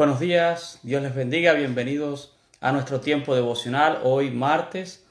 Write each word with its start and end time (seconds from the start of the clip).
Buenos 0.00 0.18
días, 0.18 0.78
Dios 0.82 1.02
les 1.02 1.14
bendiga, 1.14 1.52
bienvenidos 1.52 2.32
a 2.62 2.72
nuestro 2.72 3.00
tiempo 3.00 3.34
devocional. 3.34 4.00
Hoy 4.02 4.30
martes, 4.30 5.04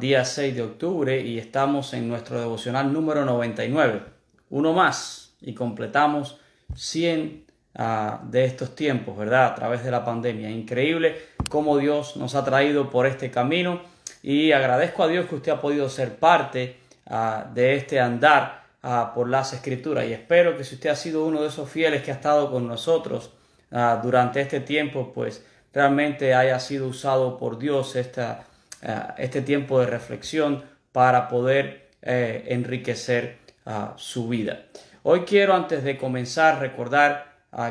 día 0.00 0.24
6 0.24 0.56
de 0.56 0.62
octubre, 0.62 1.20
y 1.20 1.38
estamos 1.38 1.94
en 1.94 2.08
nuestro 2.08 2.40
devocional 2.40 2.92
número 2.92 3.24
99. 3.24 4.02
Uno 4.50 4.72
más 4.72 5.36
y 5.40 5.54
completamos 5.54 6.40
100 6.74 7.44
ah, 7.76 8.20
de 8.24 8.44
estos 8.44 8.74
tiempos, 8.74 9.16
¿verdad? 9.16 9.46
A 9.46 9.54
través 9.54 9.84
de 9.84 9.92
la 9.92 10.04
pandemia. 10.04 10.50
Increíble 10.50 11.14
cómo 11.48 11.78
Dios 11.78 12.16
nos 12.16 12.34
ha 12.34 12.44
traído 12.44 12.90
por 12.90 13.06
este 13.06 13.30
camino 13.30 13.82
y 14.24 14.50
agradezco 14.50 15.04
a 15.04 15.06
Dios 15.06 15.26
que 15.26 15.36
usted 15.36 15.52
ha 15.52 15.60
podido 15.60 15.88
ser 15.88 16.16
parte 16.16 16.80
ah, 17.06 17.46
de 17.54 17.76
este 17.76 18.00
andar 18.00 18.64
ah, 18.82 19.12
por 19.14 19.28
las 19.28 19.52
escrituras 19.52 20.06
y 20.08 20.12
espero 20.12 20.56
que 20.56 20.64
si 20.64 20.74
usted 20.74 20.90
ha 20.90 20.96
sido 20.96 21.24
uno 21.24 21.40
de 21.40 21.46
esos 21.46 21.70
fieles 21.70 22.02
que 22.02 22.10
ha 22.10 22.14
estado 22.14 22.50
con 22.50 22.66
nosotros, 22.66 23.30
Ah, 23.70 24.00
durante 24.02 24.40
este 24.40 24.60
tiempo, 24.60 25.12
pues 25.14 25.44
realmente 25.72 26.34
haya 26.34 26.58
sido 26.58 26.88
usado 26.88 27.36
por 27.38 27.58
Dios 27.58 27.96
esta, 27.96 28.44
ah, 28.82 29.14
este 29.18 29.42
tiempo 29.42 29.80
de 29.80 29.86
reflexión 29.86 30.64
para 30.92 31.28
poder 31.28 31.90
eh, 32.02 32.44
enriquecer 32.48 33.38
ah, 33.66 33.94
su 33.96 34.28
vida. 34.28 34.64
Hoy 35.02 35.20
quiero, 35.20 35.54
antes 35.54 35.84
de 35.84 35.96
comenzar, 35.96 36.60
recordar 36.60 37.28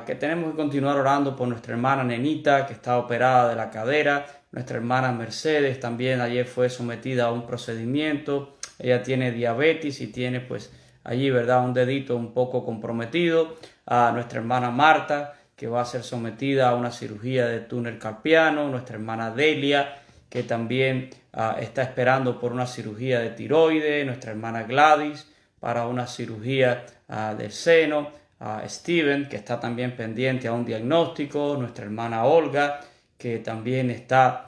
que 0.07 0.15
tenemos 0.15 0.51
que 0.51 0.57
continuar 0.57 0.97
orando 0.97 1.35
por 1.35 1.47
nuestra 1.47 1.73
hermana 1.73 2.03
Nenita, 2.03 2.65
que 2.65 2.73
está 2.73 2.97
operada 2.97 3.49
de 3.49 3.55
la 3.55 3.69
cadera, 3.69 4.25
nuestra 4.51 4.77
hermana 4.77 5.11
Mercedes 5.11 5.79
también 5.79 6.19
ayer 6.19 6.47
fue 6.47 6.67
sometida 6.71 7.25
a 7.25 7.31
un 7.31 7.45
procedimiento, 7.45 8.57
ella 8.79 9.03
tiene 9.03 9.31
diabetes 9.31 10.01
y 10.01 10.07
tiene 10.07 10.39
pues 10.39 10.71
allí, 11.03 11.29
¿verdad? 11.29 11.63
Un 11.63 11.75
dedito 11.75 12.15
un 12.15 12.33
poco 12.33 12.65
comprometido, 12.65 13.55
a 13.85 14.11
nuestra 14.13 14.39
hermana 14.39 14.71
Marta, 14.71 15.35
que 15.57 15.67
va 15.67 15.81
a 15.81 15.85
ser 15.85 16.03
sometida 16.03 16.69
a 16.69 16.75
una 16.75 16.91
cirugía 16.91 17.47
de 17.47 17.61
túnel 17.61 17.97
carpiano, 17.97 18.69
nuestra 18.69 18.95
hermana 18.95 19.31
Delia, 19.31 20.03
que 20.29 20.43
también 20.43 21.09
ah, 21.33 21.57
está 21.59 21.81
esperando 21.81 22.39
por 22.39 22.53
una 22.53 22.67
cirugía 22.67 23.19
de 23.19 23.31
tiroide, 23.31 24.05
nuestra 24.05 24.31
hermana 24.31 24.63
Gladys 24.63 25.27
para 25.59 25.87
una 25.87 26.05
cirugía 26.05 26.85
uh, 27.09 27.35
del 27.35 27.51
seno, 27.51 28.11
a 28.39 28.61
Steven, 28.69 29.27
que 29.27 29.37
está 29.37 29.59
también 29.59 29.95
pendiente 29.95 30.47
a 30.47 30.53
un 30.53 30.63
diagnóstico, 30.63 31.57
nuestra 31.57 31.85
hermana 31.85 32.25
Olga, 32.25 32.81
que 33.17 33.39
también 33.39 33.89
está 33.89 34.45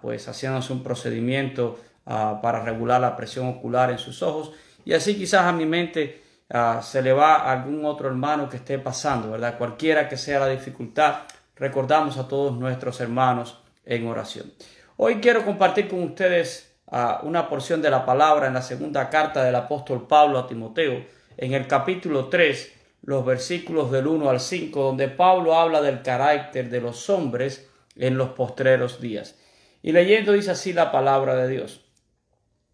pues 0.00 0.26
haciéndose 0.28 0.72
un 0.72 0.82
procedimiento 0.82 1.78
para 2.06 2.64
regular 2.64 3.02
la 3.02 3.14
presión 3.14 3.48
ocular 3.48 3.90
en 3.90 3.98
sus 3.98 4.22
ojos, 4.22 4.52
y 4.86 4.94
así 4.94 5.14
quizás 5.14 5.42
a 5.42 5.52
mi 5.52 5.66
mente 5.66 6.22
Ah, 6.50 6.80
se 6.82 7.02
le 7.02 7.12
va 7.12 7.34
a 7.36 7.52
algún 7.52 7.84
otro 7.84 8.08
hermano 8.08 8.48
que 8.48 8.56
esté 8.56 8.78
pasando, 8.78 9.32
¿verdad? 9.32 9.58
Cualquiera 9.58 10.08
que 10.08 10.16
sea 10.16 10.40
la 10.40 10.48
dificultad, 10.48 11.24
recordamos 11.56 12.16
a 12.16 12.26
todos 12.26 12.56
nuestros 12.56 13.00
hermanos 13.00 13.60
en 13.84 14.06
oración. 14.06 14.50
Hoy 14.96 15.16
quiero 15.16 15.44
compartir 15.44 15.88
con 15.88 16.02
ustedes 16.02 16.74
ah, 16.86 17.20
una 17.22 17.50
porción 17.50 17.82
de 17.82 17.90
la 17.90 18.06
palabra 18.06 18.46
en 18.46 18.54
la 18.54 18.62
segunda 18.62 19.10
carta 19.10 19.44
del 19.44 19.56
apóstol 19.56 20.06
Pablo 20.08 20.38
a 20.38 20.46
Timoteo, 20.46 21.04
en 21.36 21.52
el 21.52 21.66
capítulo 21.66 22.28
3, 22.28 22.72
los 23.02 23.26
versículos 23.26 23.90
del 23.90 24.06
1 24.06 24.30
al 24.30 24.40
5, 24.40 24.82
donde 24.82 25.08
Pablo 25.08 25.54
habla 25.54 25.82
del 25.82 26.00
carácter 26.00 26.70
de 26.70 26.80
los 26.80 27.10
hombres 27.10 27.68
en 27.94 28.16
los 28.16 28.30
postreros 28.30 29.02
días. 29.02 29.38
Y 29.82 29.92
leyendo 29.92 30.32
dice 30.32 30.52
así 30.52 30.72
la 30.72 30.90
palabra 30.90 31.36
de 31.36 31.48
Dios. 31.48 31.84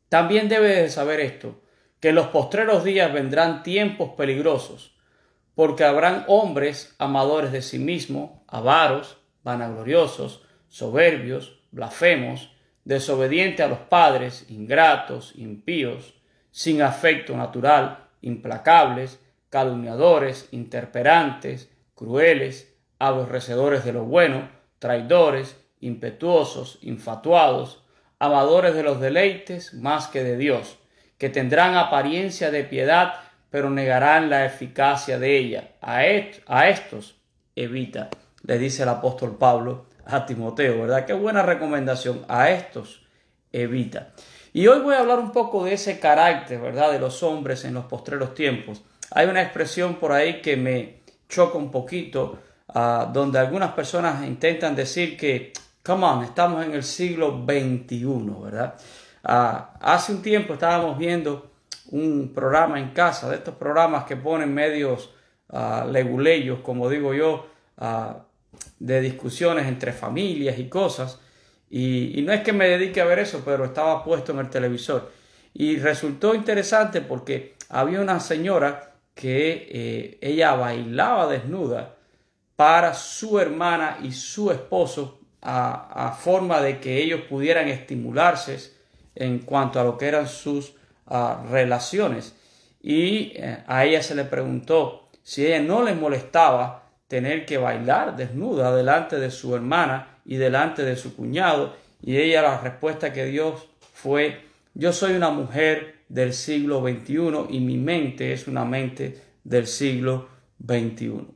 También 0.08 0.48
debes 0.48 0.77
de 0.77 0.89
saber 0.91 1.19
esto 1.19 1.61
que 2.05 2.10
en 2.10 2.16
los 2.16 2.27
postreros 2.27 2.84
días 2.84 3.10
vendrán 3.14 3.62
tiempos 3.62 4.10
peligrosos, 4.10 4.94
porque 5.55 5.84
habrán 5.84 6.27
hombres 6.28 6.94
amadores 6.98 7.50
de 7.50 7.62
sí 7.62 7.78
mismos, 7.78 8.42
avaros, 8.46 9.16
vanagloriosos, 9.42 10.42
soberbios, 10.69 11.62
blasfemos, 11.70 12.55
desobedientes 12.84 13.64
a 13.64 13.70
los 13.70 13.78
padres, 13.78 14.44
ingratos, 14.50 15.33
impíos, 15.36 16.12
sin 16.51 16.83
afecto 16.83 17.34
natural, 17.39 18.11
implacables, 18.20 19.18
calumniadores, 19.48 20.51
interperantes, 20.51 21.73
crueles, 21.95 22.77
aborrecedores 22.98 23.83
de 23.83 23.95
lo 23.95 24.05
bueno, 24.05 24.51
traidores, 24.78 25.57
impetuosos, 25.80 26.78
infatuados, 26.83 27.83
amadores 28.18 28.74
de 28.74 28.83
los 28.83 29.01
deleites 29.01 29.73
más 29.73 30.08
que 30.08 30.23
de 30.23 30.36
Dios 30.36 30.77
que 31.19 31.29
tendrán 31.29 31.77
apariencia 31.77 32.51
de 32.51 32.64
piedad, 32.64 33.14
pero 33.51 33.70
negarán 33.70 34.30
la 34.30 34.45
eficacia 34.45 35.19
de 35.19 35.36
ella. 35.36 35.70
A, 35.80 36.05
estos 36.07 37.17
evita, 37.55 38.11
le 38.42 38.58
dice 38.58 38.83
el 38.83 38.89
apóstol 38.89 39.36
Pablo 39.39 39.86
a 40.07 40.27
Timoteo, 40.27 40.83
¿verdad? 40.83 41.07
Qué 41.07 41.13
buena 41.13 41.42
recomendación. 41.42 42.25
A 42.29 42.51
estos 42.51 43.07
evita. 43.52 44.08
Y 44.52 44.67
hoy 44.67 44.80
voy 44.80 44.95
a 44.95 45.01
hablar 45.01 45.19
un 45.19 45.33
poco 45.33 45.64
de 45.64 45.75
ese 45.75 45.98
carácter, 45.98 46.61
¿verdad? 46.61 46.92
De 46.92 46.98
los 46.98 47.23
hombres 47.23 47.64
en 47.64 47.75
los 47.75 47.86
postreros 47.86 48.35
tiempos. 48.35 48.83
Hay 49.11 49.27
una 49.27 49.42
expresión 49.42 49.96
por 49.96 50.13
ahí 50.13 50.41
que 50.41 50.57
me 50.57 51.01
choca 51.29 51.58
un 51.58 51.70
poquito, 51.70 52.39
ah, 52.69 53.11
donde 53.13 53.39
algunas 53.39 53.73
personas 53.73 54.27
intentan 54.27 54.77
decir 54.77 55.17
que, 55.17 55.52
come 55.83 56.05
on, 56.07 56.25
estamos 56.25 56.64
en 56.64 56.75
el 56.75 56.83
siglo 56.83 57.45
XXI, 57.45 58.05
¿verdad? 58.42 58.75
Ah, 59.24 59.74
hace 59.80 60.12
un 60.12 60.20
tiempo 60.20 60.52
estábamos 60.52 60.98
viendo 60.98 61.51
un 61.90 62.33
programa 62.35 62.79
en 62.79 62.90
casa, 62.90 63.30
de 63.30 63.36
estos 63.36 63.55
programas 63.55 64.05
que 64.05 64.17
ponen 64.17 64.52
medios 64.52 65.11
uh, 65.48 65.90
leguleyos, 65.90 66.61
como 66.61 66.90
digo 66.90 67.14
yo, 67.14 67.46
ah, 67.79 68.24
de 68.79 69.01
discusiones 69.01 69.67
entre 69.67 69.92
familias 69.92 70.58
y 70.58 70.68
cosas. 70.68 71.20
Y, 71.70 72.23
no 72.27 72.33
es 72.33 72.42
que 72.42 72.52
me 72.52 72.68
dedique 72.68 73.01
a 73.01 73.07
ver 73.07 73.18
eso, 73.18 73.42
pero 73.45 73.64
estaba 73.64 74.05
puesto 74.05 74.33
en 74.33 74.40
el 74.40 74.51
televisor. 74.51 75.11
Y 75.55 75.79
resultó 75.79 76.34
interesante 76.34 77.01
porque 77.01 77.55
había 77.70 78.01
una 78.01 78.20
señora 78.20 78.92
que 79.14 79.68
eh, 79.70 80.18
ella 80.20 80.55
bailaba 80.55 81.29
desnuda 81.29 81.96
para 82.57 82.95
su 82.95 83.39
hermana 83.39 83.98
y 84.02 84.13
su 84.13 84.51
esposo 84.51 85.20
a 85.46 86.17
forma 86.18 86.63
de 86.63 86.80
que 86.80 87.02
ellos 87.02 87.20
pudieran 87.29 87.68
estimularse 87.68 88.73
en 89.14 89.41
cuanto 89.41 89.80
a 89.80 89.85
lo 89.85 89.98
que 89.98 90.07
eran 90.07 90.29
sus 90.29 90.75
ah, 91.07 91.45
relaciones. 91.51 92.35
Y 92.83 93.33
eh, 93.36 93.64
a 93.67 93.85
ella 93.85 94.02
se 94.02 94.14
le 94.14 94.25
preguntó 94.25 95.08
si 95.23 95.47
ella 95.47 95.61
no 95.61 95.83
le 95.83 95.95
molestaba 95.95 96.91
tener 97.08 97.47
que 97.47 97.58
bailar 97.58 98.17
desnuda 98.17 98.75
delante 98.75 99.19
de 99.19 99.30
su 99.30 99.55
hermana 99.55 100.19
y 100.25 100.36
delante 100.36 100.83
de 100.85 100.97
su 100.97 101.17
cuñado. 101.17 101.75
Y 102.02 102.19
ella 102.19 102.42
la 102.42 102.61
respuesta 102.61 103.13
que 103.13 103.25
dio 103.27 103.57
fue, 103.92 104.41
yo 104.75 104.92
soy 104.92 105.14
una 105.14 105.31
mujer 105.31 105.95
del 106.08 106.33
siglo 106.33 106.83
XXI 106.83 107.46
y 107.51 107.61
mi 107.61 107.77
mente 107.77 108.33
es 108.33 108.46
una 108.46 108.64
mente 108.64 109.20
del 109.45 109.67
siglo 109.67 110.29
XXI. 110.64 111.27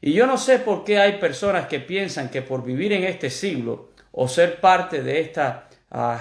Y 0.00 0.12
yo 0.12 0.26
no 0.26 0.36
sé 0.36 0.58
por 0.58 0.84
qué 0.84 0.98
hay 0.98 1.18
personas 1.18 1.66
que 1.66 1.80
piensan 1.80 2.28
que 2.28 2.42
por 2.42 2.64
vivir 2.64 2.92
en 2.92 3.04
este 3.04 3.30
siglo 3.30 3.90
o 4.10 4.28
ser 4.28 4.60
parte 4.60 5.02
de 5.02 5.20
esta 5.20 5.68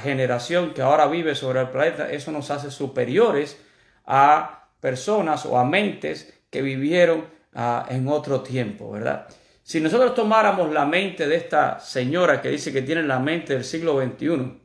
generación 0.02 0.74
que 0.74 0.82
ahora 0.82 1.08
vive 1.08 1.34
sobre 1.34 1.62
el 1.62 1.70
planeta, 1.70 2.12
eso 2.12 2.32
nos 2.32 2.52
hace 2.52 2.70
superiores 2.72 3.58
a 4.06 4.68
personas 4.82 5.46
o 5.46 5.58
a 5.58 5.64
mentes 5.64 6.34
que 6.50 6.62
vivieron 6.62 7.26
ah, 7.54 7.86
en 7.90 8.08
otro 8.10 8.42
tiempo, 8.42 8.92
¿verdad? 8.92 9.28
Si 9.64 9.80
nosotros 9.80 10.14
tomáramos 10.14 10.72
la 10.72 10.86
mente 10.86 11.28
de 11.28 11.38
esta 11.38 11.80
señora 11.80 12.42
que 12.42 12.50
dice 12.50 12.74
que 12.74 12.82
tiene 12.82 13.04
la 13.04 13.20
mente 13.20 13.54
del 13.54 13.64
siglo 13.64 14.02
XXI 14.02 14.60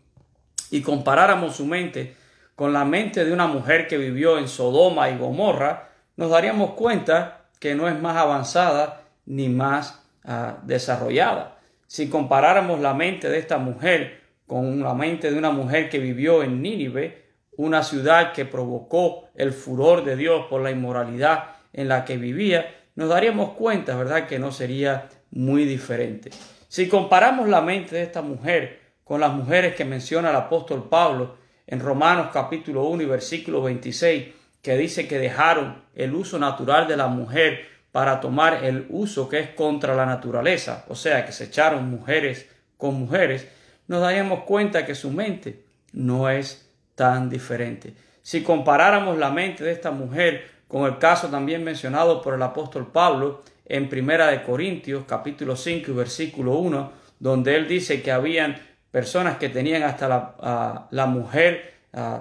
y 0.71 0.83
comparáramos 0.83 1.56
su 1.56 1.66
mente 1.66 2.16
con 2.56 2.72
la 2.72 2.84
mente 2.84 3.25
de 3.25 3.33
una 3.33 3.47
mujer 3.47 3.87
que 3.87 3.99
vivió 3.99 4.39
en 4.39 4.49
Sodoma 4.49 5.11
y 5.11 5.19
Gomorra, 5.19 5.91
nos 6.16 6.31
daríamos 6.31 6.72
cuenta 6.72 7.45
que 7.61 7.75
no 7.75 7.89
es 7.89 8.00
más 8.00 8.16
avanzada 8.16 9.03
ni 9.27 9.49
más 9.49 10.03
ah, 10.25 10.56
desarrollada. 10.62 11.59
Si 11.86 12.09
comparáramos 12.09 12.80
la 12.80 12.95
mente 12.95 13.28
de 13.28 13.39
esta 13.39 13.59
mujer 13.59 14.26
con 14.47 14.83
la 14.83 14.95
mente 14.95 15.31
de 15.31 15.39
una 15.39 15.51
mujer 15.51 15.89
que 15.89 15.98
vivió 15.98 16.43
en 16.43 16.63
Nínive, 16.63 17.27
una 17.57 17.83
ciudad 17.83 18.33
que 18.33 18.45
provocó 18.45 19.28
el 19.34 19.53
furor 19.53 20.04
de 20.04 20.16
Dios 20.16 20.47
por 20.48 20.60
la 20.60 20.71
inmoralidad 20.71 21.57
en 21.72 21.89
la 21.89 22.04
que 22.04 22.16
vivía, 22.16 22.75
nos 22.95 23.09
daríamos 23.09 23.51
cuenta, 23.51 23.97
¿verdad?, 23.97 24.27
que 24.27 24.39
no 24.39 24.53
sería 24.53 25.09
muy 25.31 25.65
diferente. 25.65 26.31
Si 26.69 26.89
comparamos 26.89 27.48
la 27.48 27.60
mente 27.60 27.97
de 27.97 28.03
esta 28.03 28.22
mujer 28.22 28.81
con 29.04 29.21
las 29.21 29.33
mujeres 29.33 29.75
que 29.75 29.84
menciona 29.84 30.31
el 30.31 30.37
apóstol 30.37 30.89
Pablo 30.89 31.37
en 31.66 31.81
Romanos 31.81 32.28
capítulo 32.33 32.84
1 32.84 33.03
y 33.03 33.07
versículo 33.07 33.63
26, 33.63 34.27
que 34.63 34.77
dice 34.77 35.07
que 35.07 35.19
dejaron 35.19 35.84
el 35.95 36.15
uso 36.15 36.39
natural 36.39 36.89
de 36.89 36.97
la 36.97 37.07
mujer 37.07 37.66
para 37.92 38.21
tomar 38.21 38.65
el 38.65 38.87
uso 38.91 39.28
que 39.28 39.39
es 39.39 39.51
contra 39.51 39.95
la 39.95 40.07
naturaleza, 40.07 40.84
o 40.89 40.95
sea, 40.95 41.25
que 41.25 41.33
se 41.33 41.45
echaron 41.45 41.89
mujeres 41.89 42.51
con 42.77 42.95
mujeres, 42.95 43.49
nos 43.88 44.00
daríamos 44.00 44.44
cuenta 44.44 44.84
que 44.84 44.94
su 44.94 45.10
mente 45.10 45.65
no 45.92 46.28
es 46.28 46.68
tan 46.94 47.28
diferente. 47.28 47.94
Si 48.22 48.42
comparáramos 48.42 49.18
la 49.18 49.30
mente 49.30 49.65
de 49.65 49.72
esta 49.72 49.91
mujer 49.91 50.56
con 50.68 50.84
el 50.84 50.98
caso 50.98 51.28
también 51.28 51.62
mencionado 51.62 52.21
por 52.22 52.34
el 52.34 52.42
apóstol 52.42 52.91
Pablo 52.91 53.42
en 53.65 53.88
Primera 53.88 54.27
de 54.28 54.42
Corintios, 54.42 55.04
capítulo 55.06 55.56
5 55.56 55.91
y 55.91 55.94
versículo 55.94 56.56
1, 56.59 56.92
donde 57.18 57.56
él 57.56 57.68
dice 57.68 58.03
que 58.03 58.10
habían 58.10 58.56
personas 58.91 59.38
que 59.38 59.48
tenían 59.48 59.83
hasta 59.83 60.09
la, 60.09 60.89
la 60.91 61.06
mujer 61.06 61.74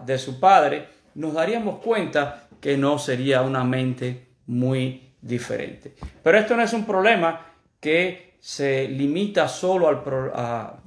de 0.05 0.17
su 0.17 0.39
padre, 0.39 0.87
nos 1.15 1.33
daríamos 1.33 1.79
cuenta 1.79 2.47
que 2.61 2.77
no 2.77 2.97
sería 2.97 3.41
una 3.41 3.63
mente 3.63 4.27
muy 4.47 5.11
diferente. 5.21 5.95
Pero 6.23 6.37
esto 6.37 6.55
no 6.55 6.63
es 6.63 6.73
un 6.73 6.85
problema 6.85 7.41
que 7.79 8.24
se 8.45 8.87
limita 8.87 9.47
solo 9.47 9.87
al, 9.87 10.03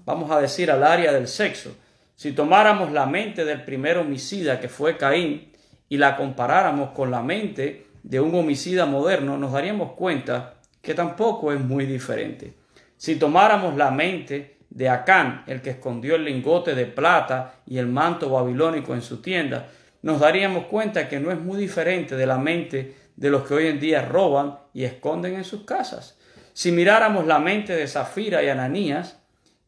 vamos 0.05 0.31
a 0.31 0.41
decir, 0.41 0.71
al 0.71 0.85
área 0.85 1.11
del 1.11 1.27
sexo. 1.27 1.75
Si 2.15 2.31
tomáramos 2.31 2.93
la 2.93 3.05
mente 3.05 3.45
del 3.45 3.65
primer 3.65 3.99
homicida 3.99 4.61
que 4.61 4.69
fue 4.69 4.97
Caín 4.97 5.51
y 5.89 5.97
la 5.97 6.17
comparáramos 6.17 6.91
con 6.91 7.11
la 7.11 7.21
mente 7.21 7.87
de 8.05 8.21
un 8.21 8.33
homicida 8.37 8.87
moderno, 8.87 9.37
nos 9.37 9.51
daríamos 9.51 9.95
cuenta 9.95 10.55
que 10.81 10.95
tampoco 10.95 11.53
es 11.53 11.59
muy 11.59 11.85
diferente. 11.85 12.55
Si 12.97 13.17
tomáramos 13.17 13.75
la 13.75 13.91
mente 13.91 14.59
de 14.71 14.89
Acán, 14.89 15.43
el 15.49 15.61
que 15.61 15.71
escondió 15.71 16.15
el 16.15 16.27
lingote 16.27 16.77
de 16.77 16.87
plata 16.87 17.55
y 17.67 17.79
el 17.79 17.89
manto 17.89 18.31
babilónico 18.31 18.95
en 18.95 19.03
su 19.03 19.21
tienda, 19.21 19.67
nos 20.03 20.21
daríamos 20.21 20.67
cuenta 20.67 21.09
que 21.09 21.19
no 21.19 21.33
es 21.33 21.41
muy 21.41 21.59
diferente 21.59 22.15
de 22.15 22.27
la 22.27 22.39
mente 22.39 22.95
de 23.17 23.31
los 23.31 23.49
que 23.49 23.55
hoy 23.55 23.67
en 23.67 23.81
día 23.81 24.03
roban 24.03 24.61
y 24.73 24.85
esconden 24.85 25.35
en 25.35 25.43
sus 25.43 25.65
casas. 25.65 26.19
Si 26.59 26.73
miráramos 26.73 27.25
la 27.25 27.39
mente 27.39 27.77
de 27.77 27.87
Zafira 27.87 28.43
y 28.43 28.49
Ananías, 28.49 29.17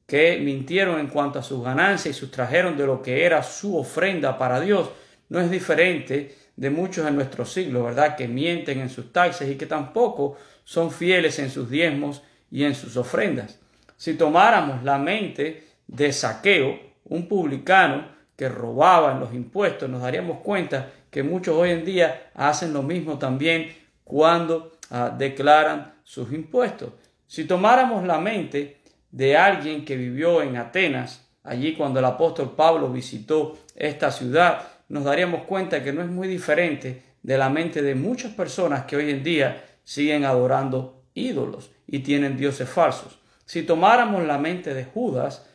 que 0.09 0.41
mintieron 0.41 0.99
en 0.99 1.07
cuanto 1.07 1.39
a 1.39 1.43
sus 1.45 1.63
ganancias 1.63 2.17
y 2.17 2.19
sustrajeron 2.19 2.77
de 2.77 2.85
lo 2.85 3.01
que 3.01 3.25
era 3.25 3.45
su 3.45 3.79
ofrenda 3.79 4.37
para 4.37 4.59
Dios, 4.59 4.91
no 5.29 5.39
es 5.39 5.53
diferente 5.53 6.35
de 6.57 6.71
muchos 6.71 7.07
en 7.07 7.15
nuestro 7.15 7.45
siglo, 7.45 7.85
¿verdad? 7.85 8.17
Que 8.17 8.27
mienten 8.27 8.81
en 8.81 8.91
sus 8.91 9.13
taxes 9.13 9.49
y 9.49 9.55
que 9.55 9.67
tampoco 9.67 10.37
son 10.65 10.91
fieles 10.91 11.39
en 11.39 11.51
sus 11.51 11.71
diezmos 11.71 12.23
y 12.51 12.65
en 12.65 12.75
sus 12.75 12.97
ofrendas. 12.97 13.61
Si 13.97 14.15
tomáramos 14.15 14.83
la 14.83 14.99
mente 14.99 15.69
de 15.87 16.13
Saqueo, 16.13 16.77
un 17.05 17.29
publicano 17.29 18.09
que 18.35 18.49
robaba 18.49 19.13
en 19.13 19.21
los 19.21 19.33
impuestos, 19.33 19.89
nos 19.89 20.03
daríamos 20.03 20.41
cuenta 20.41 20.91
que 21.09 21.23
muchos 21.23 21.55
hoy 21.55 21.71
en 21.71 21.85
día 21.85 22.33
hacen 22.35 22.73
lo 22.73 22.83
mismo 22.83 23.17
también 23.17 23.77
cuando 24.03 24.73
ah, 24.91 25.15
declaran 25.17 26.00
sus 26.11 26.33
impuestos. 26.33 26.91
Si 27.29 27.45
tomáramos 27.45 28.05
la 28.05 28.19
mente 28.19 28.79
de 29.13 29.37
alguien 29.37 29.85
que 29.85 29.97
vivió 29.97 30.43
en 30.43 30.57
Atenas, 30.57 31.25
allí 31.45 31.77
cuando 31.77 32.01
el 32.01 32.05
apóstol 32.05 32.57
Pablo 32.57 32.91
visitó 32.91 33.57
esta 33.77 34.11
ciudad, 34.11 34.67
nos 34.89 35.05
daríamos 35.05 35.45
cuenta 35.45 35.85
que 35.85 35.93
no 35.93 36.03
es 36.03 36.09
muy 36.09 36.27
diferente 36.27 37.01
de 37.23 37.39
la 37.39 37.49
mente 37.49 37.81
de 37.81 37.95
muchas 37.95 38.33
personas 38.33 38.87
que 38.87 38.97
hoy 38.97 39.09
en 39.09 39.23
día 39.23 39.65
siguen 39.85 40.25
adorando 40.25 41.05
ídolos 41.15 41.71
y 41.87 42.01
tienen 42.01 42.37
dioses 42.37 42.69
falsos. 42.69 43.21
Si 43.45 43.63
tomáramos 43.63 44.25
la 44.25 44.39
mente 44.39 44.75
de 44.75 44.87
Judas, 44.87 45.47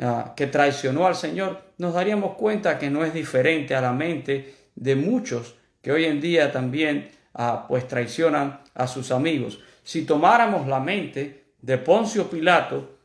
ah, 0.00 0.34
que 0.36 0.48
traicionó 0.48 1.06
al 1.06 1.14
Señor, 1.14 1.62
nos 1.78 1.94
daríamos 1.94 2.34
cuenta 2.34 2.80
que 2.80 2.90
no 2.90 3.04
es 3.04 3.14
diferente 3.14 3.76
a 3.76 3.80
la 3.80 3.92
mente 3.92 4.56
de 4.74 4.96
muchos 4.96 5.54
que 5.80 5.92
hoy 5.92 6.06
en 6.06 6.20
día 6.20 6.50
también 6.50 7.12
ah, 7.32 7.66
pues 7.68 7.86
traicionan 7.86 8.58
a 8.74 8.88
sus 8.88 9.12
amigos. 9.12 9.60
Si 9.82 10.04
tomáramos 10.04 10.66
la 10.66 10.80
mente 10.80 11.52
de 11.60 11.78
Poncio 11.78 12.28
Pilato, 12.28 12.98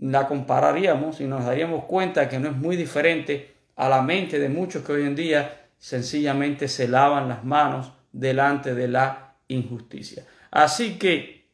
la 0.00 0.26
compararíamos 0.26 1.20
y 1.20 1.24
nos 1.24 1.44
daríamos 1.44 1.84
cuenta 1.84 2.28
que 2.28 2.38
no 2.38 2.48
es 2.48 2.56
muy 2.56 2.76
diferente 2.76 3.54
a 3.76 3.88
la 3.88 4.02
mente 4.02 4.38
de 4.38 4.48
muchos 4.48 4.84
que 4.84 4.92
hoy 4.92 5.02
en 5.02 5.16
día 5.16 5.68
sencillamente 5.78 6.68
se 6.68 6.88
lavan 6.88 7.28
las 7.28 7.44
manos 7.44 7.92
delante 8.12 8.74
de 8.74 8.88
la 8.88 9.34
injusticia. 9.48 10.26
Así 10.50 10.98
que 10.98 11.46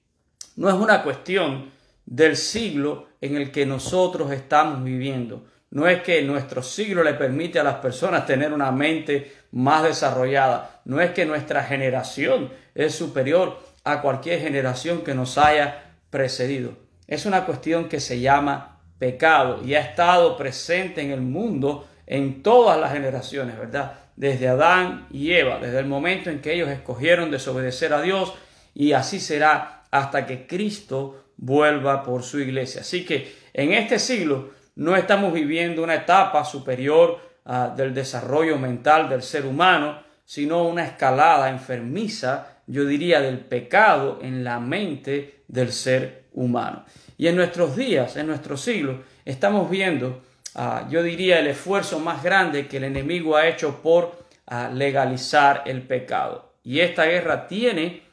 no 0.57 0.69
es 0.69 0.75
una 0.75 1.03
cuestión 1.03 1.71
del 2.05 2.37
siglo 2.37 3.09
en 3.21 3.37
el 3.37 3.51
que 3.51 3.67
nosotros 3.67 4.31
estamos 4.33 4.83
viviendo. 4.83 5.47
No 5.71 5.89
es 5.89 6.03
que 6.03 6.23
nuestro 6.23 6.63
siglo 6.63 7.03
le 7.03 7.15
permite 7.15 7.59
a 7.59 7.65
las 7.65 7.77
personas 7.77 8.27
tener 8.27 8.53
una 8.53 8.71
mente 8.71 9.33
más 9.53 9.83
desarrollada. 9.85 10.83
No 10.85 11.01
es 11.01 11.13
que 11.13 11.25
nuestra 11.25 11.65
generación 11.65 12.51
es 12.75 12.95
superior 12.95 13.59
a 13.85 14.01
cualquier 14.01 14.41
generación 14.41 15.03
que 15.03 15.15
nos 15.15 15.39
haya 15.39 15.95
precedido. 16.11 16.73
Es 17.07 17.27
una 17.27 17.45
cuestión 17.45 17.89
que 17.89 18.01
se 18.01 18.21
llama 18.21 18.81
pecado 18.99 19.61
y 19.65 19.75
ha 19.75 19.81
estado 19.81 20.37
presente 20.37 21.01
en 21.03 21.11
el 21.11 21.21
mundo 21.21 21.89
en 22.07 22.43
todas 22.43 22.79
las 22.79 22.93
generaciones, 22.93 23.59
¿verdad? 23.59 23.95
Desde 24.17 24.49
Adán 24.49 25.07
y 25.11 25.33
Eva, 25.33 25.59
desde 25.59 25.79
el 25.79 25.87
momento 25.87 26.31
en 26.31 26.41
que 26.41 26.53
ellos 26.53 26.69
escogieron 26.69 27.31
desobedecer 27.31 27.93
a 27.93 28.03
Dios 28.03 28.35
y 28.75 28.93
así 28.93 29.19
será 29.19 29.83
hasta 29.91 30.27
que 30.27 30.47
Cristo 30.47 31.25
vuelva 31.37 32.03
por 32.03 32.23
su 32.23 32.39
iglesia. 32.39 32.83
Así 32.83 33.05
que 33.05 33.35
en 33.53 33.73
este 33.73 33.99
siglo 33.99 34.51
no 34.77 34.97
estamos 34.97 35.33
viviendo 35.33 35.83
una 35.83 35.97
etapa 35.97 36.45
superior 36.45 37.19
ah, 37.45 37.73
del 37.77 37.93
desarrollo 37.93 38.59
mental 38.59 39.09
del 39.09 39.23
ser 39.23 39.47
humano, 39.47 40.01
sino 40.25 40.65
una 40.65 40.85
escalada 40.85 41.51
enfermiza, 41.51 42.62
yo 42.73 42.87
diría, 42.87 43.21
del 43.21 43.39
pecado 43.39 44.19
en 44.23 44.45
la 44.45 44.59
mente 44.59 45.43
del 45.47 45.73
ser 45.73 46.25
humano. 46.33 46.85
Y 47.19 47.27
en 47.27 47.37
nuestros 47.37 47.77
días, 47.77 48.17
en 48.17 48.27
nuestro 48.27 48.57
siglo, 48.57 49.03
estamos 49.27 49.69
viendo, 49.69 50.23
ah, 50.55 50.89
yo 50.91 51.03
diría, 51.03 51.39
el 51.39 51.49
esfuerzo 51.49 52.01
más 52.01 52.23
grande 52.23 52.67
que 52.69 52.79
el 52.79 52.85
enemigo 52.85 53.37
ha 53.37 53.47
hecho 53.47 53.83
por 53.83 54.25
ah, 54.47 54.71
legalizar 54.73 55.65
el 55.67 55.83
pecado. 55.83 56.55
Y 56.65 56.81
esta 56.81 57.05
guerra 57.05 57.47
tiene 57.47 58.11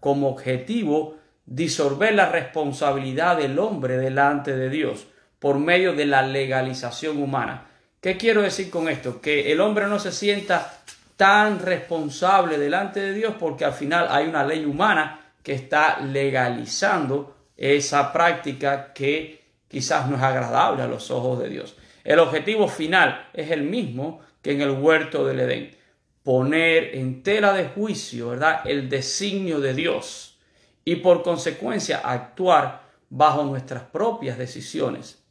como 0.00 0.30
objetivo 0.30 1.18
disolver 1.44 2.14
la 2.14 2.30
responsabilidad 2.30 3.36
del 3.36 3.58
hombre 3.58 3.98
delante 3.98 4.56
de 4.56 4.70
Dios 4.70 5.06
por 5.38 5.58
medio 5.58 5.92
de 5.92 6.06
la 6.06 6.22
legalización 6.22 7.22
humana. 7.22 7.66
¿Qué 8.00 8.16
quiero 8.16 8.40
decir 8.40 8.70
con 8.70 8.88
esto? 8.88 9.20
Que 9.20 9.52
el 9.52 9.60
hombre 9.60 9.86
no 9.86 9.98
se 9.98 10.12
sienta 10.12 10.72
tan 11.16 11.58
responsable 11.60 12.58
delante 12.58 13.00
de 13.00 13.12
Dios 13.12 13.34
porque 13.38 13.64
al 13.64 13.72
final 13.72 14.08
hay 14.10 14.26
una 14.26 14.44
ley 14.44 14.64
humana 14.64 15.32
que 15.42 15.52
está 15.52 16.00
legalizando 16.00 17.36
esa 17.56 18.12
práctica 18.12 18.92
que 18.92 19.44
quizás 19.68 20.08
no 20.08 20.16
es 20.16 20.22
agradable 20.22 20.82
a 20.82 20.88
los 20.88 21.10
ojos 21.10 21.38
de 21.38 21.48
Dios. 21.48 21.76
El 22.02 22.18
objetivo 22.18 22.68
final 22.68 23.28
es 23.32 23.50
el 23.50 23.62
mismo 23.62 24.20
que 24.42 24.52
en 24.52 24.60
el 24.60 24.70
huerto 24.70 25.24
del 25.24 25.40
Edén. 25.40 25.76
Poner 26.22 26.96
en 26.96 27.22
tela 27.22 27.52
de 27.52 27.68
juicio, 27.68 28.30
¿verdad? 28.30 28.60
El 28.64 28.88
designio 28.88 29.60
de 29.60 29.74
Dios 29.74 30.38
y 30.84 30.96
por 30.96 31.22
consecuencia 31.22 31.98
actuar 31.98 32.82
bajo 33.10 33.44
nuestras 33.44 33.82
propias 33.82 34.38
decisiones 34.38 35.24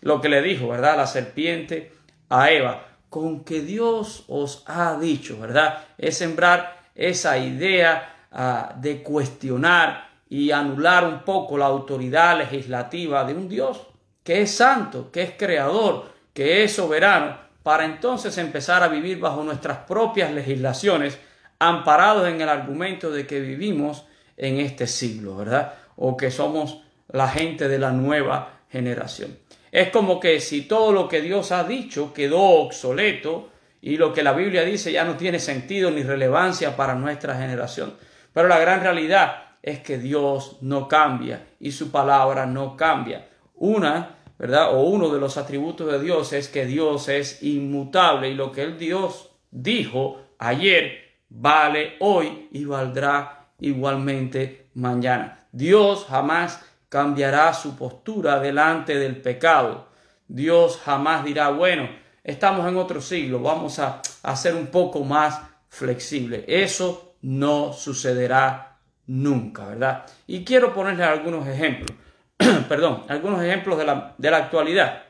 lo 0.00 0.20
que 0.20 0.28
le 0.28 0.42
dijo, 0.42 0.68
¿verdad? 0.68 0.96
La 0.96 1.06
serpiente 1.06 1.92
a 2.28 2.50
Eva, 2.50 2.95
con 3.16 3.44
que 3.44 3.62
Dios 3.62 4.24
os 4.28 4.62
ha 4.66 4.98
dicho, 4.98 5.40
¿verdad? 5.40 5.86
Es 5.96 6.18
sembrar 6.18 6.82
esa 6.94 7.38
idea 7.38 8.26
ah, 8.30 8.74
de 8.76 9.02
cuestionar 9.02 10.10
y 10.28 10.50
anular 10.50 11.06
un 11.06 11.20
poco 11.20 11.56
la 11.56 11.64
autoridad 11.64 12.36
legislativa 12.36 13.24
de 13.24 13.32
un 13.32 13.48
Dios 13.48 13.86
que 14.22 14.42
es 14.42 14.50
santo, 14.50 15.10
que 15.10 15.22
es 15.22 15.30
creador, 15.34 16.12
que 16.34 16.62
es 16.62 16.74
soberano, 16.74 17.38
para 17.62 17.86
entonces 17.86 18.36
empezar 18.36 18.82
a 18.82 18.88
vivir 18.88 19.18
bajo 19.18 19.42
nuestras 19.42 19.78
propias 19.78 20.30
legislaciones, 20.30 21.18
amparados 21.58 22.28
en 22.28 22.42
el 22.42 22.50
argumento 22.50 23.10
de 23.10 23.26
que 23.26 23.40
vivimos 23.40 24.04
en 24.36 24.60
este 24.60 24.86
siglo, 24.86 25.38
¿verdad? 25.38 25.72
O 25.96 26.18
que 26.18 26.30
somos 26.30 26.82
la 27.08 27.28
gente 27.28 27.66
de 27.66 27.78
la 27.78 27.92
nueva 27.92 28.60
generación. 28.70 29.38
Es 29.72 29.90
como 29.90 30.20
que 30.20 30.40
si 30.40 30.62
todo 30.62 30.92
lo 30.92 31.08
que 31.08 31.20
Dios 31.20 31.52
ha 31.52 31.64
dicho 31.64 32.12
quedó 32.12 32.40
obsoleto 32.40 33.50
y 33.80 33.96
lo 33.96 34.12
que 34.12 34.22
la 34.22 34.32
Biblia 34.32 34.64
dice 34.64 34.92
ya 34.92 35.04
no 35.04 35.16
tiene 35.16 35.38
sentido 35.38 35.90
ni 35.90 36.02
relevancia 36.02 36.76
para 36.76 36.94
nuestra 36.94 37.36
generación. 37.36 37.94
Pero 38.32 38.48
la 38.48 38.58
gran 38.58 38.80
realidad 38.80 39.44
es 39.62 39.80
que 39.80 39.98
Dios 39.98 40.58
no 40.60 40.88
cambia 40.88 41.46
y 41.58 41.72
su 41.72 41.90
palabra 41.90 42.46
no 42.46 42.76
cambia. 42.76 43.28
Una, 43.54 44.18
¿verdad? 44.38 44.74
O 44.74 44.82
uno 44.82 45.08
de 45.08 45.20
los 45.20 45.36
atributos 45.36 45.90
de 45.90 46.00
Dios 46.00 46.32
es 46.32 46.48
que 46.48 46.66
Dios 46.66 47.08
es 47.08 47.42
inmutable 47.42 48.30
y 48.30 48.34
lo 48.34 48.52
que 48.52 48.62
el 48.62 48.78
Dios 48.78 49.30
dijo 49.50 50.20
ayer 50.38 51.06
vale 51.28 51.94
hoy 52.00 52.48
y 52.52 52.64
valdrá 52.64 53.48
igualmente 53.58 54.68
mañana. 54.74 55.46
Dios 55.52 56.06
jamás 56.08 56.62
cambiará 56.96 57.52
su 57.52 57.76
postura 57.76 58.40
delante 58.40 58.96
del 58.96 59.20
pecado. 59.20 59.86
Dios 60.28 60.80
jamás 60.82 61.26
dirá, 61.26 61.50
bueno, 61.50 61.90
estamos 62.24 62.66
en 62.66 62.78
otro 62.78 63.02
siglo, 63.02 63.38
vamos 63.38 63.78
a 63.80 64.00
hacer 64.22 64.54
un 64.54 64.68
poco 64.68 65.04
más 65.04 65.38
flexible. 65.68 66.46
Eso 66.48 67.16
no 67.20 67.74
sucederá 67.74 68.78
nunca, 69.08 69.66
¿verdad? 69.66 70.06
Y 70.26 70.42
quiero 70.42 70.72
ponerles 70.72 71.06
algunos 71.06 71.46
ejemplos, 71.46 71.90
perdón, 72.66 73.02
algunos 73.08 73.42
ejemplos 73.42 73.76
de 73.76 73.84
la, 73.84 74.14
de 74.16 74.30
la 74.30 74.38
actualidad. 74.38 75.02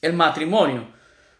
El 0.00 0.12
matrimonio, 0.12 0.86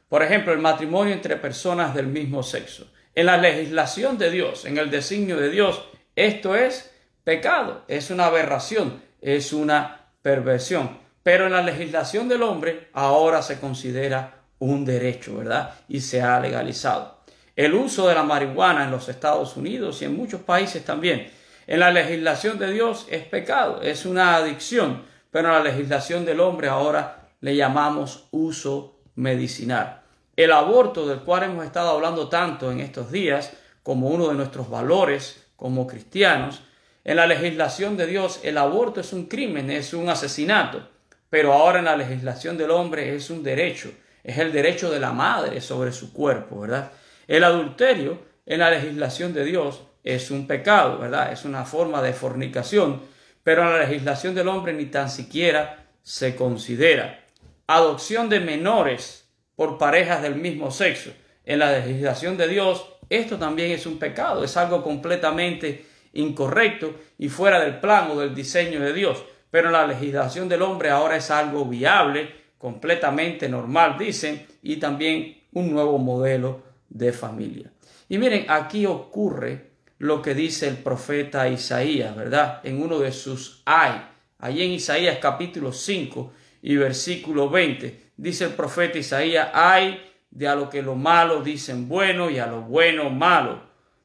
por 0.08 0.24
ejemplo, 0.24 0.52
el 0.52 0.58
matrimonio 0.58 1.14
entre 1.14 1.36
personas 1.36 1.94
del 1.94 2.08
mismo 2.08 2.42
sexo. 2.42 2.90
En 3.14 3.26
la 3.26 3.36
legislación 3.36 4.18
de 4.18 4.32
Dios, 4.32 4.64
en 4.64 4.76
el 4.76 4.90
designio 4.90 5.36
de 5.36 5.50
Dios, 5.50 5.84
esto 6.16 6.56
es 6.56 6.92
pecado, 7.22 7.84
es 7.86 8.10
una 8.10 8.26
aberración, 8.26 9.06
es 9.20 9.52
una 9.52 10.06
perversión. 10.22 10.98
Pero 11.22 11.46
en 11.46 11.52
la 11.52 11.62
legislación 11.62 12.28
del 12.28 12.42
hombre 12.42 12.88
ahora 12.92 13.42
se 13.42 13.60
considera 13.60 14.42
un 14.58 14.84
derecho, 14.84 15.36
¿verdad? 15.36 15.74
Y 15.88 16.00
se 16.00 16.22
ha 16.22 16.40
legalizado. 16.40 17.18
El 17.54 17.74
uso 17.74 18.08
de 18.08 18.14
la 18.14 18.22
marihuana 18.22 18.84
en 18.84 18.90
los 18.90 19.08
Estados 19.08 19.56
Unidos 19.56 20.00
y 20.00 20.04
en 20.04 20.16
muchos 20.16 20.40
países 20.42 20.84
también. 20.84 21.30
En 21.66 21.80
la 21.80 21.90
legislación 21.90 22.58
de 22.58 22.72
Dios 22.72 23.06
es 23.10 23.24
pecado, 23.24 23.82
es 23.82 24.06
una 24.06 24.36
adicción, 24.36 25.02
pero 25.30 25.48
en 25.48 25.54
la 25.54 25.70
legislación 25.70 26.24
del 26.24 26.40
hombre 26.40 26.68
ahora 26.68 27.28
le 27.40 27.56
llamamos 27.56 28.28
uso 28.30 29.00
medicinal. 29.16 30.02
El 30.36 30.52
aborto 30.52 31.06
del 31.06 31.20
cual 31.20 31.42
hemos 31.42 31.66
estado 31.66 31.90
hablando 31.90 32.28
tanto 32.28 32.70
en 32.70 32.80
estos 32.80 33.10
días 33.10 33.52
como 33.82 34.08
uno 34.08 34.28
de 34.28 34.34
nuestros 34.34 34.70
valores 34.70 35.46
como 35.56 35.86
cristianos, 35.86 36.62
en 37.08 37.16
la 37.16 37.26
legislación 37.26 37.96
de 37.96 38.06
Dios 38.06 38.40
el 38.42 38.58
aborto 38.58 39.00
es 39.00 39.12
un 39.12 39.26
crimen, 39.26 39.70
es 39.70 39.94
un 39.94 40.08
asesinato, 40.08 40.88
pero 41.30 41.52
ahora 41.52 41.78
en 41.78 41.86
la 41.86 41.96
legislación 41.96 42.56
del 42.58 42.70
hombre 42.70 43.14
es 43.14 43.30
un 43.30 43.42
derecho 43.42 43.90
es 44.28 44.36
el 44.36 44.52
derecho 44.52 44.90
de 44.90 45.00
la 45.00 45.12
madre 45.12 45.62
sobre 45.62 45.90
su 45.90 46.12
cuerpo, 46.12 46.60
¿verdad? 46.60 46.92
El 47.26 47.44
adulterio 47.44 48.18
en 48.44 48.60
la 48.60 48.70
legislación 48.70 49.32
de 49.32 49.44
Dios 49.44 49.84
es 50.04 50.30
un 50.30 50.46
pecado, 50.46 50.98
¿verdad? 50.98 51.32
Es 51.32 51.46
una 51.46 51.64
forma 51.64 52.02
de 52.02 52.12
fornicación, 52.12 53.00
pero 53.42 53.62
en 53.62 53.72
la 53.72 53.78
legislación 53.78 54.34
del 54.34 54.48
hombre 54.48 54.74
ni 54.74 54.84
tan 54.84 55.08
siquiera 55.08 55.86
se 56.02 56.36
considera. 56.36 57.24
Adopción 57.66 58.28
de 58.28 58.40
menores 58.40 59.26
por 59.56 59.78
parejas 59.78 60.20
del 60.20 60.34
mismo 60.34 60.70
sexo. 60.70 61.10
En 61.46 61.60
la 61.60 61.72
legislación 61.72 62.36
de 62.36 62.48
Dios 62.48 62.86
esto 63.08 63.38
también 63.38 63.70
es 63.70 63.86
un 63.86 63.98
pecado, 63.98 64.44
es 64.44 64.56
algo 64.58 64.82
completamente 64.82 65.86
incorrecto 66.12 66.94
y 67.18 67.28
fuera 67.28 67.60
del 67.60 67.80
plan 67.80 68.10
o 68.10 68.20
del 68.20 68.34
diseño 68.34 68.80
de 68.80 68.92
Dios. 68.92 69.24
Pero 69.50 69.70
la 69.70 69.86
legislación 69.86 70.48
del 70.48 70.62
hombre 70.62 70.90
ahora 70.90 71.16
es 71.16 71.30
algo 71.30 71.64
viable 71.64 72.34
completamente 72.58 73.48
normal, 73.48 73.96
dicen, 73.98 74.46
y 74.62 74.76
también 74.76 75.42
un 75.52 75.72
nuevo 75.72 75.98
modelo 75.98 76.62
de 76.88 77.12
familia. 77.12 77.70
Y 78.08 78.18
miren, 78.18 78.46
aquí 78.48 78.84
ocurre 78.86 79.68
lo 79.98 80.22
que 80.22 80.34
dice 80.34 80.68
el 80.68 80.76
profeta 80.78 81.48
Isaías, 81.48 82.14
¿verdad? 82.16 82.60
En 82.64 82.82
uno 82.82 82.98
de 82.98 83.12
sus 83.12 83.62
ay, 83.64 84.02
allí 84.38 84.62
en 84.62 84.70
Isaías 84.72 85.18
capítulo 85.20 85.72
5 85.72 86.32
y 86.62 86.76
versículo 86.76 87.50
20, 87.50 88.10
dice 88.16 88.44
el 88.44 88.52
profeta 88.52 88.98
Isaías, 88.98 89.48
ay 89.52 90.02
de 90.30 90.46
a 90.46 90.54
lo 90.54 90.68
que 90.68 90.82
lo 90.82 90.94
malo 90.94 91.42
dicen 91.42 91.88
bueno 91.88 92.30
y 92.30 92.38
a 92.38 92.46
lo 92.46 92.62
bueno 92.62 93.10
malo, 93.10 93.62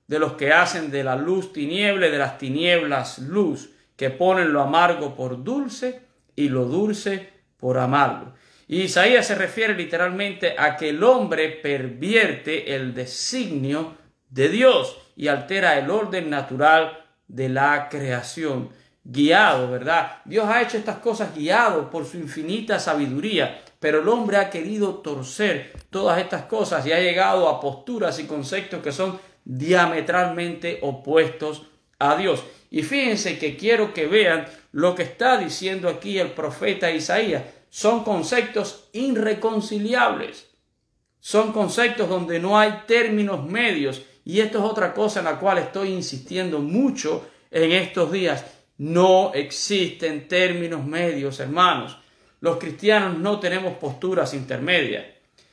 de 0.07 0.19
los 0.19 0.33
que 0.33 0.51
hacen 0.51 0.91
de 0.91 1.03
la 1.03 1.15
luz 1.15 1.53
tiniebla 1.53 2.07
y 2.07 2.11
de 2.11 2.17
las 2.17 2.37
tinieblas 2.37 3.19
luz, 3.19 3.71
que 3.95 4.09
ponen 4.09 4.51
lo 4.51 4.61
amargo 4.61 5.15
por 5.15 5.43
dulce 5.43 6.01
y 6.35 6.49
lo 6.49 6.65
dulce 6.65 7.29
por 7.57 7.77
amargo. 7.77 8.33
Isaías 8.67 9.27
se 9.27 9.35
refiere 9.35 9.75
literalmente 9.75 10.55
a 10.57 10.75
que 10.77 10.89
el 10.89 11.03
hombre 11.03 11.49
pervierte 11.49 12.75
el 12.75 12.93
designio 12.93 13.95
de 14.29 14.49
Dios 14.49 14.97
y 15.15 15.27
altera 15.27 15.77
el 15.77 15.89
orden 15.89 16.29
natural 16.29 17.05
de 17.27 17.49
la 17.49 17.87
creación. 17.89 18.69
Guiado, 19.03 19.69
¿verdad? 19.69 20.21
Dios 20.23 20.47
ha 20.47 20.61
hecho 20.61 20.77
estas 20.77 20.97
cosas 20.99 21.35
guiado 21.35 21.89
por 21.89 22.05
su 22.05 22.17
infinita 22.17 22.79
sabiduría, 22.79 23.61
pero 23.79 24.01
el 24.01 24.07
hombre 24.07 24.37
ha 24.37 24.49
querido 24.49 24.95
torcer 24.95 25.73
todas 25.89 26.19
estas 26.19 26.43
cosas 26.43 26.85
y 26.87 26.93
ha 26.93 26.99
llegado 27.01 27.49
a 27.49 27.59
posturas 27.59 28.17
y 28.19 28.25
conceptos 28.25 28.81
que 28.81 28.93
son 28.93 29.19
diametralmente 29.45 30.79
opuestos 30.81 31.63
a 31.99 32.15
Dios. 32.15 32.43
Y 32.71 32.83
fíjense 32.83 33.37
que 33.37 33.55
quiero 33.55 33.93
que 33.93 34.07
vean 34.07 34.47
lo 34.71 34.95
que 34.95 35.03
está 35.03 35.37
diciendo 35.37 35.89
aquí 35.89 36.17
el 36.19 36.31
profeta 36.31 36.91
Isaías 36.91 37.43
son 37.69 38.03
conceptos 38.03 38.89
irreconciliables. 38.93 40.47
Son 41.19 41.51
conceptos 41.53 42.09
donde 42.09 42.39
no 42.39 42.59
hay 42.59 42.81
términos 42.85 43.43
medios. 43.47 44.03
Y 44.25 44.41
esto 44.41 44.59
es 44.59 44.63
otra 44.63 44.93
cosa 44.93 45.19
en 45.19 45.25
la 45.25 45.39
cual 45.39 45.57
estoy 45.57 45.89
insistiendo 45.89 46.59
mucho 46.59 47.27
en 47.49 47.71
estos 47.71 48.11
días. 48.11 48.45
No 48.77 49.33
existen 49.33 50.27
términos 50.27 50.85
medios, 50.85 51.39
hermanos. 51.39 51.97
Los 52.41 52.57
cristianos 52.57 53.17
no 53.17 53.39
tenemos 53.39 53.75
posturas 53.75 54.33
intermedias. 54.33 55.05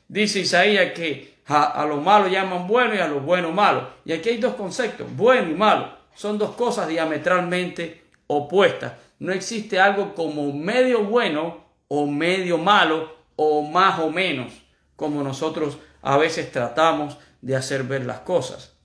Dice 0.09 0.41
Isaías 0.41 0.93
que 0.93 1.30
a, 1.47 1.85
lo 1.87 1.97
malo 1.97 2.29
llaman 2.29 2.67
bueno 2.67 2.95
y 2.95 2.99
a 2.99 3.09
lo 3.09 3.21
bueno 3.21 3.51
malo. 3.51 3.89
Y 4.05 4.13
aquí 4.13 4.29
hay 4.29 4.37
dos 4.39 4.55
conceptos, 4.55 5.07
bueno 5.17 5.51
y 5.51 5.55
malo. 5.55 5.93
Son 6.15 6.39
dos 6.39 6.53
cosas 6.53 6.89
diametralmente 6.89 8.05
opuestas. 8.27 8.93
No 9.19 9.33
existe 9.33 9.81
algo 9.81 10.15
como 10.15 10.53
medio 10.53 11.05
bueno 11.05 11.65
o 11.89 12.07
medio 12.07 12.57
malo 12.59 13.13
o 13.37 13.63
más 13.63 13.99
o 14.01 14.11
menos, 14.11 14.53
como 14.97 15.23
nosotros 15.23 15.79
a 16.03 16.17
veces 16.17 16.53
tratamos 16.53 17.19
de 17.41 17.57
hacer 17.57 17.85
ver 17.85 18.07
las 18.07 18.21
cosas. 18.21 18.77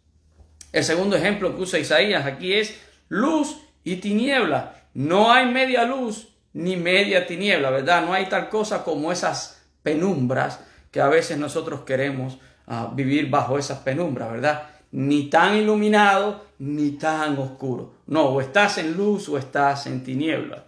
El 0.71 0.83
segundo 0.83 1.15
ejemplo 1.15 1.55
que 1.55 1.61
usa 1.61 1.79
Isaías 1.79 2.25
aquí 2.25 2.53
es 2.53 2.79
luz 3.07 3.57
y 3.83 3.97
tiniebla. 3.97 4.73
No 4.93 5.31
hay 5.31 5.45
media 5.45 5.83
luz 5.83 6.29
ni 6.53 6.77
media 6.77 7.27
tiniebla, 7.27 7.69
¿verdad? 7.69 8.05
No 8.05 8.13
hay 8.13 8.27
tal 8.27 8.49
cosa 8.49 8.83
como 8.83 9.11
esas 9.11 9.61
penumbras 9.83 10.59
que 10.95 11.01
a 11.01 11.09
veces 11.09 11.37
nosotros 11.37 11.81
queremos 11.81 12.37
ah, 12.67 12.89
vivir 12.95 13.29
bajo 13.29 13.59
esas 13.59 13.79
penumbras, 13.79 14.31
¿verdad? 14.31 14.69
Ni 14.93 15.29
tan 15.29 15.57
iluminado 15.57 16.45
ni 16.59 16.91
tan 16.91 17.37
oscuro. 17.37 17.95
No, 18.07 18.27
o 18.27 18.39
estás 18.39 18.77
en 18.77 18.93
luz 18.95 19.27
o 19.27 19.37
estás 19.37 19.87
en 19.87 20.05
tiniebla. 20.05 20.63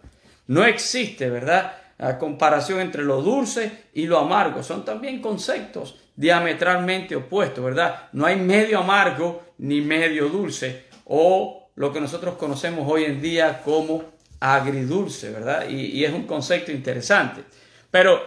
No 0.47 0.65
existe, 0.65 1.29
¿verdad? 1.29 1.71
la 1.97 2.19
comparación 2.19 2.81
entre 2.81 3.05
lo 3.05 3.21
dulce 3.21 3.85
y 3.93 4.05
lo 4.05 4.19
amargo. 4.19 4.63
Son 4.63 4.83
también 4.83 5.21
conceptos 5.21 5.97
diametralmente 6.17 7.15
opuestos, 7.15 7.63
¿verdad? 7.63 8.09
No 8.11 8.25
hay 8.25 8.35
medio 8.35 8.79
amargo 8.79 9.43
ni 9.59 9.79
medio 9.79 10.27
dulce 10.27 10.87
o 11.05 11.69
lo 11.75 11.93
que 11.93 12.01
nosotros 12.01 12.35
conocemos 12.35 12.85
hoy 12.91 13.05
en 13.05 13.21
día 13.21 13.61
como 13.63 14.03
agridulce, 14.41 15.29
¿verdad? 15.29 15.69
Y 15.69 16.03
es 16.03 16.13
un 16.13 16.27
concepto 16.27 16.73
interesante. 16.73 17.45
Pero, 17.89 18.19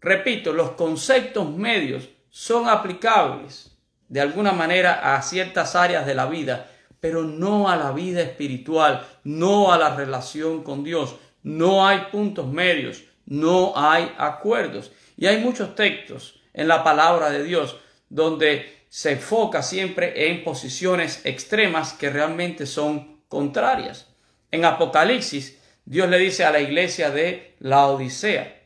repito, 0.00 0.52
los 0.52 0.72
conceptos 0.72 1.50
medios 1.50 2.08
son 2.30 2.68
aplicables 2.68 3.76
de 4.08 4.20
alguna 4.20 4.52
manera 4.52 5.14
a 5.14 5.22
ciertas 5.22 5.74
áreas 5.76 6.06
de 6.06 6.14
la 6.14 6.26
vida, 6.26 6.70
pero 7.00 7.22
no 7.22 7.68
a 7.68 7.76
la 7.76 7.92
vida 7.92 8.22
espiritual, 8.22 9.06
no 9.24 9.72
a 9.72 9.78
la 9.78 9.94
relación 9.94 10.62
con 10.62 10.82
Dios. 10.82 11.16
No 11.42 11.86
hay 11.86 12.06
puntos 12.10 12.46
medios 12.46 13.04
no 13.28 13.74
hay 13.76 14.12
acuerdos. 14.18 14.90
Y 15.16 15.26
hay 15.26 15.38
muchos 15.38 15.74
textos 15.74 16.40
en 16.54 16.68
la 16.68 16.82
palabra 16.82 17.30
de 17.30 17.44
Dios 17.44 17.76
donde 18.08 18.84
se 18.88 19.12
enfoca 19.12 19.62
siempre 19.62 20.30
en 20.30 20.42
posiciones 20.42 21.20
extremas 21.24 21.92
que 21.92 22.10
realmente 22.10 22.66
son 22.66 23.20
contrarias. 23.28 24.06
En 24.50 24.64
Apocalipsis, 24.64 25.58
Dios 25.84 26.08
le 26.08 26.18
dice 26.18 26.44
a 26.44 26.50
la 26.50 26.60
iglesia 26.60 27.10
de 27.10 27.54
la 27.58 27.86
Odisea, 27.86 28.57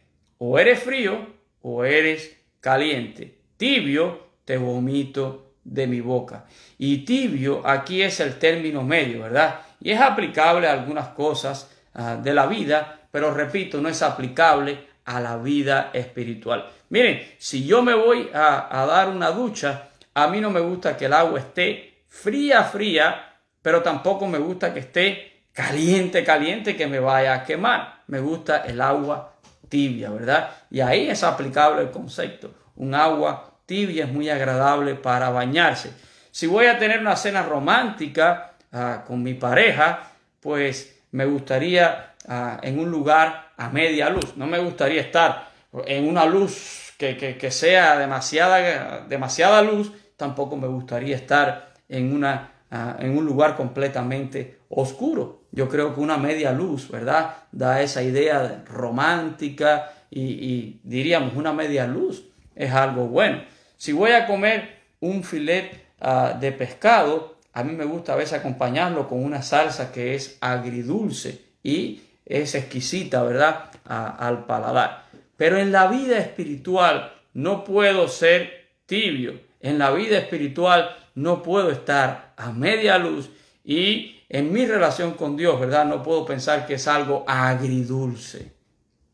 o 0.44 0.58
eres 0.58 0.82
frío 0.82 1.24
o 1.62 1.84
eres 1.84 2.36
caliente. 2.58 3.38
Tibio 3.56 4.26
te 4.44 4.56
vomito 4.56 5.52
de 5.62 5.86
mi 5.86 6.00
boca. 6.00 6.46
Y 6.78 7.04
tibio 7.04 7.64
aquí 7.64 8.02
es 8.02 8.18
el 8.18 8.40
término 8.40 8.82
medio, 8.82 9.22
¿verdad? 9.22 9.60
Y 9.80 9.92
es 9.92 10.00
aplicable 10.00 10.66
a 10.66 10.72
algunas 10.72 11.10
cosas 11.10 11.70
ah, 11.94 12.16
de 12.16 12.34
la 12.34 12.46
vida, 12.46 13.02
pero 13.12 13.32
repito, 13.32 13.80
no 13.80 13.88
es 13.88 14.02
aplicable 14.02 14.84
a 15.04 15.20
la 15.20 15.36
vida 15.36 15.90
espiritual. 15.92 16.68
Miren, 16.88 17.22
si 17.38 17.64
yo 17.64 17.80
me 17.84 17.94
voy 17.94 18.28
a, 18.34 18.84
dar 18.88 19.10
una 19.10 19.30
ducha, 19.30 19.90
a 20.12 20.26
mí 20.26 20.40
no 20.40 20.50
me 20.50 20.58
gusta 20.58 20.96
que 20.96 21.04
el 21.04 21.12
agua 21.12 21.38
esté 21.38 22.02
fría, 22.08 22.64
fría, 22.64 23.38
pero 23.62 23.80
tampoco 23.80 24.26
me 24.26 24.38
gusta 24.38 24.74
que 24.74 24.80
esté 24.80 25.44
caliente, 25.52 26.24
caliente, 26.24 26.74
que 26.74 26.88
me 26.88 26.98
vaya 26.98 27.32
a 27.32 27.44
quemar. 27.44 28.02
Me 28.08 28.18
gusta 28.18 28.64
el 28.66 28.80
agua 28.80 29.31
tibia, 29.72 30.10
¿verdad? 30.10 30.50
Y 30.70 30.80
ahí 30.80 31.08
es 31.08 31.24
aplicable 31.24 31.80
el 31.80 31.90
concepto. 31.90 32.52
Un 32.76 32.94
agua 32.94 33.54
tibia 33.64 34.04
es 34.04 34.12
muy 34.12 34.28
agradable 34.28 34.96
para 34.96 35.30
bañarse. 35.30 35.94
Si 36.30 36.46
voy 36.46 36.66
a 36.66 36.78
tener 36.78 37.00
una 37.00 37.16
cena 37.16 37.42
romántica 37.42 38.52
ah, 38.70 39.02
con 39.06 39.22
mi 39.22 39.32
pareja, 39.32 40.10
pues 40.40 41.00
me 41.12 41.24
gustaría 41.24 42.16
en 42.62 42.78
un 42.78 42.90
lugar 42.90 43.52
a 43.56 43.70
media 43.70 44.10
luz. 44.10 44.36
No 44.36 44.46
me 44.46 44.58
gustaría 44.58 45.00
estar 45.00 45.48
en 45.86 46.06
una 46.06 46.26
luz 46.26 46.92
que, 46.98 47.50
sea 47.50 47.96
demasiada, 47.96 49.06
demasiada 49.08 49.62
luz. 49.62 49.90
Tampoco 50.18 50.54
me 50.56 50.68
gustaría 50.68 51.16
estar 51.16 51.72
en, 51.88 52.14
una, 52.14 52.52
en 52.98 53.16
un 53.16 53.24
lugar 53.24 53.56
completamente 53.56 54.58
oscuro. 54.68 55.41
Yo 55.52 55.68
creo 55.68 55.94
que 55.94 56.00
una 56.00 56.16
media 56.16 56.52
luz, 56.52 56.90
¿verdad? 56.90 57.36
Da 57.52 57.82
esa 57.82 58.02
idea 58.02 58.64
romántica 58.66 59.92
y, 60.10 60.80
diríamos 60.82 61.34
una 61.36 61.52
media 61.52 61.86
luz 61.86 62.24
es 62.54 62.72
algo 62.72 63.06
bueno. 63.06 63.42
Si 63.76 63.92
voy 63.92 64.12
a 64.12 64.26
comer 64.26 64.78
un 65.00 65.22
filet 65.24 65.86
ah, 66.00 66.36
de 66.38 66.52
pescado, 66.52 67.36
a 67.52 67.64
mí 67.64 67.74
me 67.74 67.84
gusta 67.84 68.14
a 68.14 68.16
veces 68.16 68.38
acompañarlo 68.38 69.08
con 69.08 69.22
una 69.22 69.42
salsa 69.42 69.92
que 69.92 70.14
es 70.14 70.38
agridulce 70.40 71.44
y 71.62 72.02
es 72.24 72.54
exquisita, 72.54 73.22
¿verdad? 73.22 73.70
al 73.84 74.46
paladar. 74.46 75.04
Pero 75.36 75.58
en 75.58 75.72
la 75.72 75.88
vida 75.88 76.18
espiritual 76.18 77.12
no 77.34 77.64
puedo 77.64 78.08
ser 78.08 78.68
tibio. 78.86 79.40
En 79.60 79.78
la 79.78 79.90
vida 79.90 80.18
espiritual 80.18 80.96
no 81.14 81.42
puedo 81.42 81.70
estar 81.70 82.32
a 82.36 82.52
media 82.52 82.96
luz 82.98 83.30
y 83.64 84.21
en 84.32 84.50
mi 84.50 84.64
relación 84.64 85.12
con 85.12 85.36
Dios, 85.36 85.60
¿verdad? 85.60 85.84
No 85.84 86.02
puedo 86.02 86.24
pensar 86.24 86.66
que 86.66 86.74
es 86.74 86.88
algo 86.88 87.22
agridulce. 87.28 88.54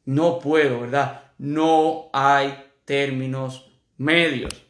No 0.04 0.38
puedo, 0.38 0.82
¿verdad? 0.82 1.22
No 1.38 2.08
hay 2.12 2.56
términos 2.84 3.68
medios. 3.96 4.64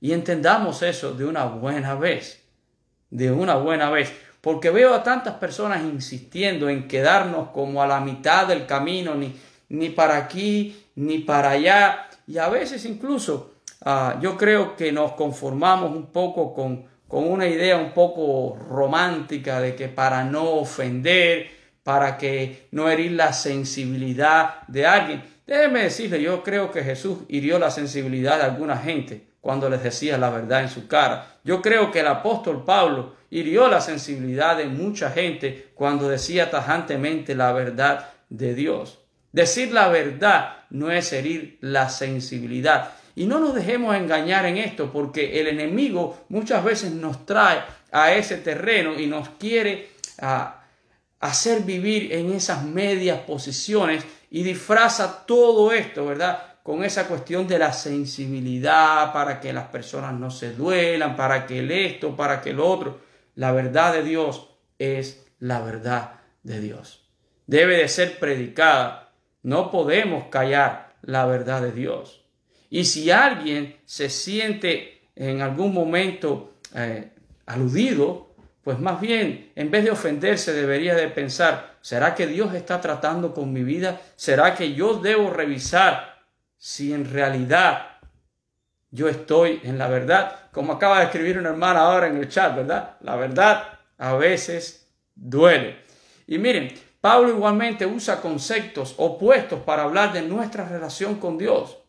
Y 0.00 0.12
entendamos 0.12 0.82
eso 0.82 1.12
de 1.12 1.24
una 1.24 1.44
buena 1.46 1.96
vez. 1.96 2.40
De 3.10 3.32
una 3.32 3.56
buena 3.56 3.90
vez. 3.90 4.12
Porque 4.40 4.70
veo 4.70 4.94
a 4.94 5.02
tantas 5.02 5.34
personas 5.34 5.82
insistiendo 5.82 6.68
en 6.68 6.86
quedarnos 6.86 7.48
como 7.48 7.82
a 7.82 7.88
la 7.88 7.98
mitad 7.98 8.46
del 8.46 8.66
camino, 8.66 9.16
ni, 9.16 9.34
ni 9.70 9.88
para 9.88 10.18
aquí, 10.18 10.86
ni 10.94 11.18
para 11.18 11.50
allá. 11.50 12.08
Y 12.28 12.38
a 12.38 12.48
veces 12.48 12.84
incluso 12.84 13.54
ah, 13.84 14.20
yo 14.22 14.36
creo 14.36 14.76
que 14.76 14.92
nos 14.92 15.12
conformamos 15.12 15.90
un 15.90 16.06
poco 16.06 16.54
con, 16.54 16.88
con 17.10 17.28
una 17.28 17.48
idea 17.48 17.76
un 17.76 17.90
poco 17.90 18.56
romántica 18.68 19.60
de 19.60 19.74
que 19.74 19.88
para 19.88 20.22
no 20.22 20.44
ofender, 20.44 21.50
para 21.82 22.16
que 22.16 22.68
no 22.70 22.88
herir 22.88 23.12
la 23.12 23.32
sensibilidad 23.32 24.62
de 24.68 24.86
alguien. 24.86 25.24
Déjeme 25.44 25.82
decirle, 25.82 26.22
yo 26.22 26.44
creo 26.44 26.70
que 26.70 26.84
Jesús 26.84 27.18
hirió 27.26 27.58
la 27.58 27.72
sensibilidad 27.72 28.38
de 28.38 28.44
alguna 28.44 28.76
gente 28.76 29.26
cuando 29.40 29.68
les 29.68 29.82
decía 29.82 30.18
la 30.18 30.30
verdad 30.30 30.62
en 30.62 30.68
su 30.68 30.86
cara. 30.86 31.38
Yo 31.42 31.60
creo 31.60 31.90
que 31.90 31.98
el 31.98 32.06
apóstol 32.06 32.64
Pablo 32.64 33.16
hirió 33.28 33.66
la 33.66 33.80
sensibilidad 33.80 34.56
de 34.56 34.66
mucha 34.66 35.10
gente 35.10 35.72
cuando 35.74 36.08
decía 36.08 36.48
tajantemente 36.48 37.34
la 37.34 37.52
verdad 37.52 38.10
de 38.28 38.54
Dios. 38.54 39.00
Decir 39.32 39.72
la 39.72 39.88
verdad 39.88 40.58
no 40.70 40.92
es 40.92 41.12
herir 41.12 41.58
la 41.60 41.88
sensibilidad. 41.88 42.92
Y 43.20 43.26
no 43.26 43.38
nos 43.38 43.54
dejemos 43.54 43.94
engañar 43.94 44.46
en 44.46 44.56
esto 44.56 44.90
porque 44.90 45.38
el 45.38 45.48
enemigo 45.48 46.24
muchas 46.30 46.64
veces 46.64 46.90
nos 46.92 47.26
trae 47.26 47.60
a 47.92 48.14
ese 48.14 48.38
terreno 48.38 48.98
y 48.98 49.06
nos 49.06 49.28
quiere 49.38 49.90
ah, 50.22 50.62
hacer 51.20 51.60
vivir 51.60 52.14
en 52.14 52.32
esas 52.32 52.64
medias 52.64 53.18
posiciones 53.18 54.06
y 54.30 54.42
disfraza 54.42 55.26
todo 55.26 55.70
esto, 55.70 56.06
¿verdad? 56.06 56.54
con 56.62 56.82
esa 56.82 57.06
cuestión 57.08 57.46
de 57.46 57.58
la 57.58 57.74
sensibilidad 57.74 59.12
para 59.12 59.38
que 59.38 59.52
las 59.52 59.66
personas 59.66 60.14
no 60.14 60.30
se 60.30 60.54
duelan, 60.54 61.14
para 61.14 61.44
que 61.46 61.58
el 61.58 61.70
esto, 61.70 62.16
para 62.16 62.40
que 62.40 62.50
el 62.50 62.60
otro. 62.60 63.00
La 63.34 63.52
verdad 63.52 63.92
de 63.92 64.02
Dios 64.02 64.48
es 64.78 65.26
la 65.40 65.60
verdad 65.60 66.20
de 66.42 66.58
Dios. 66.58 67.04
Debe 67.46 67.76
de 67.76 67.88
ser 67.88 68.18
predicada. 68.18 69.12
No 69.42 69.70
podemos 69.70 70.28
callar 70.30 70.94
la 71.02 71.26
verdad 71.26 71.60
de 71.60 71.72
Dios. 71.72 72.19
Y 72.70 72.84
si 72.84 73.10
alguien 73.10 73.76
se 73.84 74.08
siente 74.08 75.02
en 75.16 75.42
algún 75.42 75.74
momento 75.74 76.54
eh, 76.74 77.10
aludido, 77.46 78.34
pues 78.62 78.78
más 78.78 79.00
bien, 79.00 79.50
en 79.56 79.70
vez 79.70 79.84
de 79.84 79.90
ofenderse, 79.90 80.52
debería 80.52 80.94
de 80.94 81.08
pensar, 81.08 81.76
¿será 81.80 82.14
que 82.14 82.26
Dios 82.26 82.54
está 82.54 82.80
tratando 82.80 83.34
con 83.34 83.52
mi 83.52 83.64
vida? 83.64 84.00
¿Será 84.16 84.54
que 84.54 84.72
yo 84.74 84.94
debo 84.94 85.30
revisar 85.30 86.22
si 86.56 86.92
en 86.92 87.10
realidad 87.10 87.98
yo 88.90 89.08
estoy 89.08 89.60
en 89.64 89.78
la 89.78 89.88
verdad, 89.88 90.50
como 90.52 90.72
acaba 90.72 90.98
de 90.98 91.06
escribir 91.06 91.38
una 91.38 91.50
hermana 91.50 91.80
ahora 91.80 92.08
en 92.08 92.16
el 92.16 92.28
chat, 92.28 92.54
¿verdad? 92.54 92.96
La 93.00 93.16
verdad 93.16 93.78
a 93.98 94.14
veces 94.14 94.92
duele. 95.14 95.84
Y 96.26 96.38
miren, 96.38 96.72
Pablo 97.00 97.30
igualmente 97.30 97.86
usa 97.86 98.20
conceptos 98.20 98.94
opuestos 98.98 99.60
para 99.60 99.84
hablar 99.84 100.12
de 100.12 100.22
nuestra 100.22 100.68
relación 100.68 101.16
con 101.16 101.38
Dios. 101.38 101.79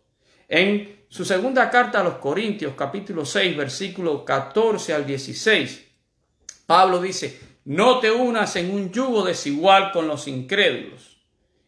En 0.53 1.05
su 1.07 1.23
segunda 1.23 1.69
carta 1.69 2.01
a 2.01 2.03
los 2.03 2.15
Corintios, 2.15 2.73
capítulo 2.75 3.23
6, 3.23 3.55
versículo 3.55 4.25
14 4.25 4.93
al 4.93 5.05
16, 5.05 5.87
Pablo 6.65 7.01
dice, 7.01 7.39
no 7.63 7.99
te 7.99 8.11
unas 8.11 8.53
en 8.57 8.69
un 8.69 8.91
yugo 8.91 9.23
desigual 9.23 9.93
con 9.93 10.09
los 10.09 10.27
incrédulos. 10.27 11.21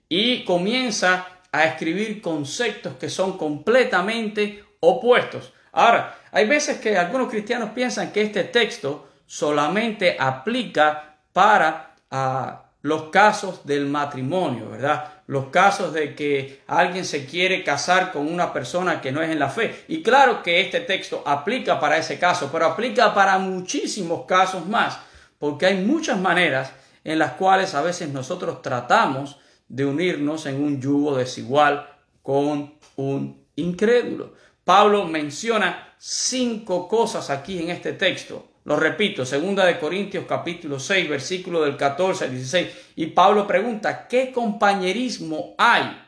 Y 0.10 0.44
comienza 0.44 1.40
a 1.50 1.64
escribir 1.64 2.22
conceptos 2.22 2.96
que 2.98 3.08
son 3.08 3.38
completamente 3.38 4.66
opuestos. 4.82 5.54
Ahora, 5.72 6.20
hay 6.34 6.46
veces 6.46 6.80
que 6.80 6.98
algunos 6.98 7.30
cristianos 7.30 7.70
piensan 7.70 8.12
que 8.12 8.24
este 8.24 8.44
texto 8.44 9.08
solamente 9.26 10.18
aplica 10.20 11.20
para 11.32 11.96
ah, 12.12 12.66
los 12.82 13.04
casos 13.04 13.66
del 13.66 13.86
matrimonio, 13.86 14.72
¿verdad? 14.72 15.23
Los 15.26 15.48
casos 15.48 15.94
de 15.94 16.16
que 16.16 16.62
alguien 16.68 17.06
se 17.06 17.26
quiere 17.26 17.64
casar 17.64 18.12
con 18.12 18.32
una 18.32 18.52
persona 18.52 19.00
que 19.00 19.12
no 19.12 19.22
es 19.22 19.30
en 19.30 19.40
la 19.40 19.50
fe. 19.50 19.86
Y 19.88 20.04
claro 20.04 20.44
que 20.44 20.62
este 20.62 20.82
texto 20.82 21.24
aplica 21.26 21.80
para 21.80 21.98
ese 21.98 22.20
caso, 22.20 22.50
pero 22.52 22.66
aplica 22.66 23.14
para 23.14 23.38
muchísimos 23.38 24.26
casos 24.26 24.68
más, 24.68 25.00
porque 25.40 25.68
hay 25.68 25.84
muchas 25.84 26.20
maneras 26.20 26.74
en 27.04 27.20
las 27.20 27.34
cuales 27.34 27.74
a 27.74 27.82
veces 27.82 28.10
nosotros 28.10 28.62
tratamos 28.62 29.38
de 29.68 29.86
unirnos 29.86 30.46
en 30.46 30.62
un 30.62 30.82
yugo 30.82 31.18
desigual 31.18 31.90
con 32.22 32.76
un 32.96 33.46
incrédulo. 33.56 34.34
Pablo 34.64 35.06
menciona 35.06 35.96
cinco 35.98 36.88
cosas 36.88 37.30
aquí 37.30 37.62
en 37.62 37.70
este 37.70 37.94
texto. 37.94 38.53
Lo 38.66 38.78
repito, 38.78 39.26
segunda 39.26 39.66
de 39.66 39.78
Corintios 39.78 40.26
capítulo 40.26 40.80
6, 40.80 41.10
versículo 41.10 41.64
del 41.64 41.76
14 41.76 42.26
al 42.26 42.32
16. 42.32 42.68
Y 42.96 43.08
Pablo 43.08 43.46
pregunta, 43.46 44.08
¿qué 44.08 44.32
compañerismo 44.32 45.54
hay? 45.58 46.02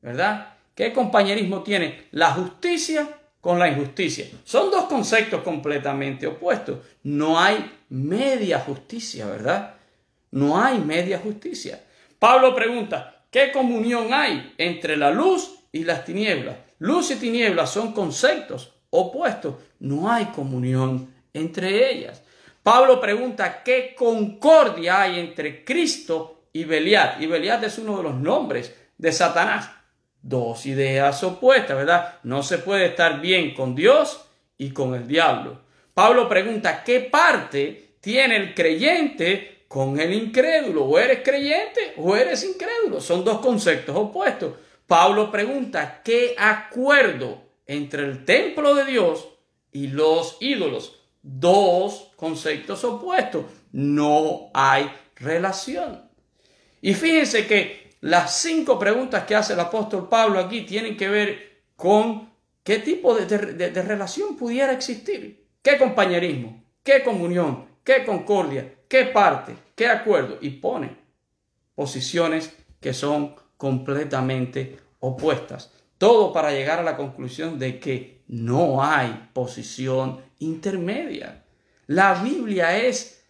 ¿Verdad? 0.00 0.54
¿Qué 0.74 0.92
compañerismo 0.92 1.62
tiene 1.62 2.06
la 2.12 2.32
justicia 2.32 3.08
con 3.40 3.58
la 3.58 3.68
injusticia? 3.68 4.26
Son 4.44 4.70
dos 4.70 4.84
conceptos 4.84 5.42
completamente 5.42 6.26
opuestos. 6.26 6.78
No 7.02 7.38
hay 7.38 7.70
media 7.90 8.60
justicia, 8.60 9.26
¿verdad? 9.26 9.74
No 10.30 10.62
hay 10.62 10.78
media 10.78 11.18
justicia. 11.18 11.82
Pablo 12.18 12.54
pregunta, 12.54 13.22
¿qué 13.30 13.52
comunión 13.52 14.14
hay 14.14 14.54
entre 14.56 14.96
la 14.96 15.10
luz 15.10 15.56
y 15.72 15.84
las 15.84 16.06
tinieblas? 16.06 16.56
Luz 16.78 17.10
y 17.10 17.16
tinieblas 17.16 17.70
son 17.70 17.92
conceptos 17.92 18.72
opuestos. 18.90 19.56
No 19.80 20.10
hay 20.10 20.26
comunión 20.26 21.17
entre 21.38 21.90
ellas. 21.90 22.22
Pablo 22.62 23.00
pregunta, 23.00 23.62
¿qué 23.62 23.94
concordia 23.96 25.02
hay 25.02 25.20
entre 25.20 25.64
Cristo 25.64 26.42
y 26.52 26.64
Beliat? 26.64 27.20
Y 27.20 27.26
Beliat 27.26 27.64
es 27.64 27.78
uno 27.78 27.96
de 27.96 28.02
los 28.02 28.14
nombres 28.14 28.74
de 28.98 29.12
Satanás. 29.12 29.70
Dos 30.20 30.66
ideas 30.66 31.22
opuestas, 31.22 31.76
¿verdad? 31.76 32.18
No 32.24 32.42
se 32.42 32.58
puede 32.58 32.86
estar 32.86 33.20
bien 33.20 33.54
con 33.54 33.74
Dios 33.74 34.24
y 34.58 34.70
con 34.70 34.94
el 34.94 35.06
diablo. 35.06 35.60
Pablo 35.94 36.28
pregunta, 36.28 36.82
¿qué 36.84 37.00
parte 37.00 37.96
tiene 38.00 38.36
el 38.36 38.54
creyente 38.54 39.58
con 39.68 40.00
el 40.00 40.12
incrédulo. 40.14 40.84
O 40.84 40.98
eres 40.98 41.20
creyente 41.22 41.94
o 41.98 42.16
eres 42.16 42.42
incrédulo. 42.42 43.00
Son 43.00 43.24
dos 43.24 43.40
conceptos 43.40 43.94
opuestos. 43.94 44.54
Pablo 44.86 45.30
pregunta, 45.30 46.00
¿qué 46.02 46.34
acuerdo 46.38 47.42
entre 47.66 48.04
el 48.04 48.24
templo 48.24 48.74
de 48.74 48.86
Dios 48.86 49.28
y 49.70 49.88
los 49.88 50.38
ídolos? 50.40 50.97
Dos 51.22 52.12
conceptos 52.16 52.84
opuestos. 52.84 53.44
No 53.72 54.50
hay 54.54 54.90
relación. 55.16 56.08
Y 56.80 56.94
fíjense 56.94 57.46
que 57.46 57.96
las 58.00 58.38
cinco 58.38 58.78
preguntas 58.78 59.24
que 59.24 59.34
hace 59.34 59.52
el 59.52 59.60
apóstol 59.60 60.08
Pablo 60.08 60.38
aquí 60.38 60.62
tienen 60.62 60.96
que 60.96 61.08
ver 61.08 61.62
con 61.76 62.30
qué 62.62 62.78
tipo 62.78 63.14
de, 63.14 63.26
de 63.26 63.82
relación 63.82 64.36
pudiera 64.36 64.72
existir. 64.72 65.46
¿Qué 65.62 65.76
compañerismo? 65.76 66.62
¿Qué 66.82 67.02
comunión? 67.02 67.66
¿Qué 67.82 68.04
concordia? 68.04 68.78
qué 68.88 69.04
parte, 69.04 69.56
qué 69.76 69.86
acuerdo 69.86 70.38
y 70.40 70.50
pone 70.50 70.96
posiciones 71.74 72.56
que 72.80 72.94
son 72.94 73.36
completamente 73.56 74.78
opuestas. 75.00 75.72
Todo 75.98 76.32
para 76.32 76.52
llegar 76.52 76.78
a 76.78 76.84
la 76.84 76.96
conclusión 76.96 77.58
de 77.58 77.78
que 77.78 78.22
no 78.28 78.82
hay 78.82 79.28
posición 79.32 80.20
intermedia. 80.38 81.44
La 81.86 82.14
Biblia 82.14 82.78
es, 82.78 83.24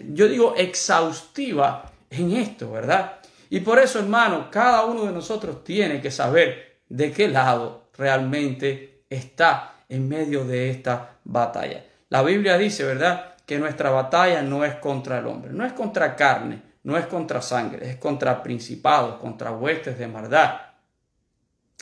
yo 0.00 0.28
digo, 0.28 0.54
exhaustiva 0.56 1.92
en 2.10 2.32
esto, 2.32 2.70
¿verdad? 2.70 3.20
Y 3.50 3.60
por 3.60 3.78
eso, 3.78 3.98
hermano, 3.98 4.48
cada 4.50 4.84
uno 4.86 5.04
de 5.04 5.12
nosotros 5.12 5.62
tiene 5.62 6.00
que 6.00 6.10
saber 6.10 6.80
de 6.88 7.12
qué 7.12 7.28
lado 7.28 7.90
realmente 7.96 9.04
está 9.08 9.84
en 9.88 10.08
medio 10.08 10.44
de 10.44 10.70
esta 10.70 11.18
batalla. 11.24 11.84
La 12.08 12.22
Biblia 12.22 12.56
dice, 12.56 12.84
¿verdad? 12.84 13.34
que 13.46 13.58
nuestra 13.58 13.90
batalla 13.90 14.42
no 14.42 14.64
es 14.64 14.74
contra 14.76 15.18
el 15.18 15.26
hombre, 15.26 15.52
no 15.52 15.64
es 15.64 15.72
contra 15.72 16.16
carne, 16.16 16.62
no 16.84 16.96
es 16.96 17.06
contra 17.06 17.42
sangre, 17.42 17.90
es 17.90 17.96
contra 17.96 18.42
principados, 18.42 19.16
contra 19.16 19.52
huestes 19.52 19.98
de 19.98 20.06
maldad. 20.06 20.60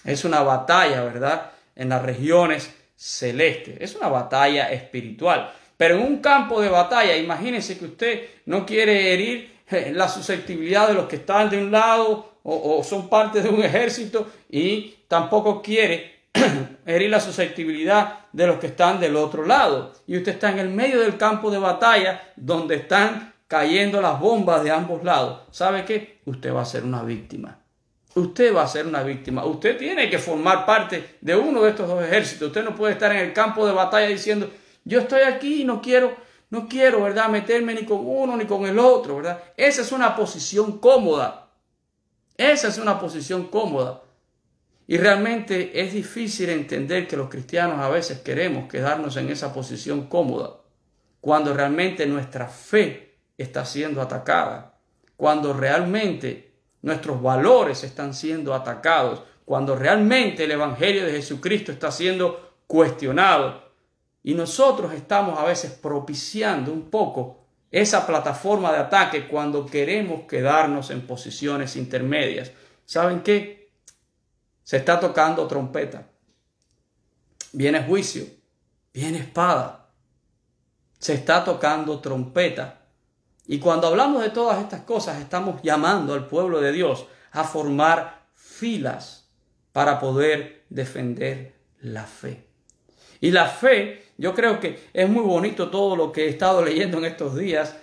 Es 0.04 0.24
una 0.24 0.42
batalla, 0.42 1.02
¿verdad? 1.04 1.50
En 1.74 1.88
las 1.88 2.02
regiones 2.02 2.74
celestes. 2.96 3.76
Es 3.80 3.94
una 3.96 4.08
batalla 4.08 4.70
espiritual. 4.70 5.52
Pero 5.76 5.96
en 5.96 6.02
un 6.02 6.18
campo 6.18 6.60
de 6.60 6.68
batalla, 6.68 7.16
imagínense 7.16 7.78
que 7.78 7.86
usted 7.86 8.20
no 8.46 8.64
quiere 8.64 9.12
herir 9.12 9.60
eh, 9.68 9.92
la 9.94 10.08
susceptibilidad 10.08 10.88
de 10.88 10.94
los 10.94 11.06
que 11.06 11.16
están 11.16 11.50
de 11.50 11.58
un 11.58 11.70
lado 11.70 12.38
o, 12.42 12.78
o 12.78 12.84
son 12.84 13.08
parte 13.08 13.40
de 13.40 13.48
un 13.48 13.62
ejército 13.62 14.30
y 14.50 14.94
tampoco 15.08 15.62
quiere 15.62 16.12
herir 16.86 17.10
la 17.10 17.20
susceptibilidad 17.20 18.20
de 18.32 18.46
los 18.46 18.58
que 18.58 18.68
están 18.68 19.00
del 19.00 19.16
otro 19.16 19.44
lado. 19.44 19.92
Y 20.06 20.16
usted 20.16 20.32
está 20.32 20.50
en 20.50 20.58
el 20.58 20.68
medio 20.68 21.00
del 21.00 21.16
campo 21.16 21.50
de 21.50 21.58
batalla 21.58 22.32
donde 22.36 22.76
están 22.76 23.32
cayendo 23.48 24.00
las 24.00 24.18
bombas 24.18 24.64
de 24.64 24.70
ambos 24.70 25.04
lados. 25.04 25.42
¿Sabe 25.50 25.84
qué? 25.84 26.20
Usted 26.24 26.54
va 26.54 26.62
a 26.62 26.66
ser 26.66 26.84
una 26.84 27.02
víctima. 27.02 27.61
Usted 28.14 28.54
va 28.54 28.62
a 28.62 28.68
ser 28.68 28.86
una 28.86 29.02
víctima. 29.02 29.44
Usted 29.44 29.78
tiene 29.78 30.10
que 30.10 30.18
formar 30.18 30.66
parte 30.66 31.16
de 31.20 31.34
uno 31.34 31.62
de 31.62 31.70
estos 31.70 31.88
dos 31.88 32.04
ejércitos. 32.04 32.48
Usted 32.48 32.64
no 32.64 32.74
puede 32.74 32.92
estar 32.92 33.10
en 33.12 33.18
el 33.18 33.32
campo 33.32 33.66
de 33.66 33.72
batalla 33.72 34.08
diciendo, 34.08 34.50
yo 34.84 35.00
estoy 35.00 35.22
aquí 35.22 35.62
y 35.62 35.64
no 35.64 35.80
quiero, 35.80 36.14
no 36.50 36.68
quiero, 36.68 37.02
¿verdad? 37.02 37.28
Meterme 37.28 37.74
ni 37.74 37.84
con 37.84 38.00
uno 38.02 38.36
ni 38.36 38.44
con 38.44 38.66
el 38.66 38.78
otro, 38.78 39.16
¿verdad? 39.16 39.42
Esa 39.56 39.82
es 39.82 39.92
una 39.92 40.14
posición 40.14 40.78
cómoda. 40.78 41.50
Esa 42.36 42.68
es 42.68 42.78
una 42.78 43.00
posición 43.00 43.46
cómoda. 43.46 44.02
Y 44.86 44.98
realmente 44.98 45.80
es 45.80 45.94
difícil 45.94 46.50
entender 46.50 47.06
que 47.08 47.16
los 47.16 47.30
cristianos 47.30 47.80
a 47.80 47.88
veces 47.88 48.18
queremos 48.18 48.68
quedarnos 48.68 49.16
en 49.16 49.30
esa 49.30 49.54
posición 49.54 50.08
cómoda, 50.08 50.56
cuando 51.20 51.54
realmente 51.54 52.04
nuestra 52.06 52.48
fe 52.48 53.14
está 53.38 53.64
siendo 53.64 54.02
atacada, 54.02 54.78
cuando 55.16 55.52
realmente 55.52 56.51
nuestros 56.82 57.22
valores 57.22 57.84
están 57.84 58.12
siendo 58.12 58.54
atacados, 58.54 59.22
cuando 59.44 59.74
realmente 59.76 60.44
el 60.44 60.50
Evangelio 60.50 61.04
de 61.04 61.12
Jesucristo 61.12 61.72
está 61.72 61.90
siendo 61.90 62.54
cuestionado. 62.66 63.70
Y 64.22 64.34
nosotros 64.34 64.92
estamos 64.92 65.38
a 65.38 65.44
veces 65.44 65.72
propiciando 65.72 66.72
un 66.72 66.90
poco 66.90 67.42
esa 67.70 68.06
plataforma 68.06 68.70
de 68.72 68.78
ataque 68.78 69.26
cuando 69.26 69.66
queremos 69.66 70.22
quedarnos 70.28 70.90
en 70.90 71.06
posiciones 71.06 71.74
intermedias. 71.76 72.52
¿Saben 72.84 73.22
qué? 73.22 73.72
Se 74.62 74.76
está 74.76 75.00
tocando 75.00 75.46
trompeta. 75.46 76.08
Viene 77.52 77.82
juicio. 77.82 78.24
Viene 78.92 79.18
espada. 79.18 79.88
Se 80.98 81.14
está 81.14 81.44
tocando 81.44 81.98
trompeta. 82.00 82.81
Y 83.52 83.58
cuando 83.58 83.88
hablamos 83.88 84.22
de 84.22 84.30
todas 84.30 84.62
estas 84.62 84.80
cosas, 84.80 85.20
estamos 85.20 85.60
llamando 85.62 86.14
al 86.14 86.26
pueblo 86.26 86.58
de 86.62 86.72
Dios 86.72 87.04
a 87.32 87.44
formar 87.44 88.22
filas 88.34 89.28
para 89.72 90.00
poder 90.00 90.64
defender 90.70 91.54
la 91.82 92.04
fe. 92.04 92.46
Y 93.20 93.30
la 93.30 93.44
fe, 93.44 94.06
yo 94.16 94.34
creo 94.34 94.58
que 94.58 94.88
es 94.94 95.06
muy 95.06 95.22
bonito 95.22 95.68
todo 95.68 95.96
lo 95.96 96.12
que 96.12 96.24
he 96.24 96.28
estado 96.30 96.64
leyendo 96.64 96.96
en 96.96 97.04
estos 97.04 97.36
días 97.36 97.76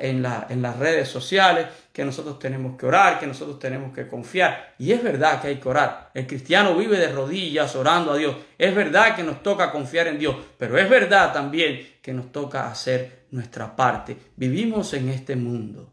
en, 0.00 0.22
la, 0.22 0.48
en 0.50 0.60
las 0.60 0.76
redes 0.76 1.08
sociales, 1.08 1.68
que 1.96 2.04
nosotros 2.04 2.38
tenemos 2.38 2.76
que 2.76 2.84
orar, 2.84 3.18
que 3.18 3.26
nosotros 3.26 3.58
tenemos 3.58 3.94
que 3.94 4.06
confiar. 4.06 4.74
Y 4.78 4.92
es 4.92 5.02
verdad 5.02 5.40
que 5.40 5.48
hay 5.48 5.56
que 5.56 5.66
orar. 5.66 6.10
El 6.12 6.26
cristiano 6.26 6.76
vive 6.76 6.98
de 6.98 7.10
rodillas 7.10 7.74
orando 7.74 8.12
a 8.12 8.18
Dios. 8.18 8.36
Es 8.58 8.74
verdad 8.74 9.16
que 9.16 9.22
nos 9.22 9.42
toca 9.42 9.72
confiar 9.72 10.06
en 10.08 10.18
Dios, 10.18 10.36
pero 10.58 10.76
es 10.76 10.90
verdad 10.90 11.32
también 11.32 11.94
que 12.02 12.12
nos 12.12 12.30
toca 12.32 12.70
hacer 12.70 13.24
nuestra 13.30 13.74
parte. 13.74 14.14
Vivimos 14.36 14.92
en 14.92 15.08
este 15.08 15.36
mundo. 15.36 15.90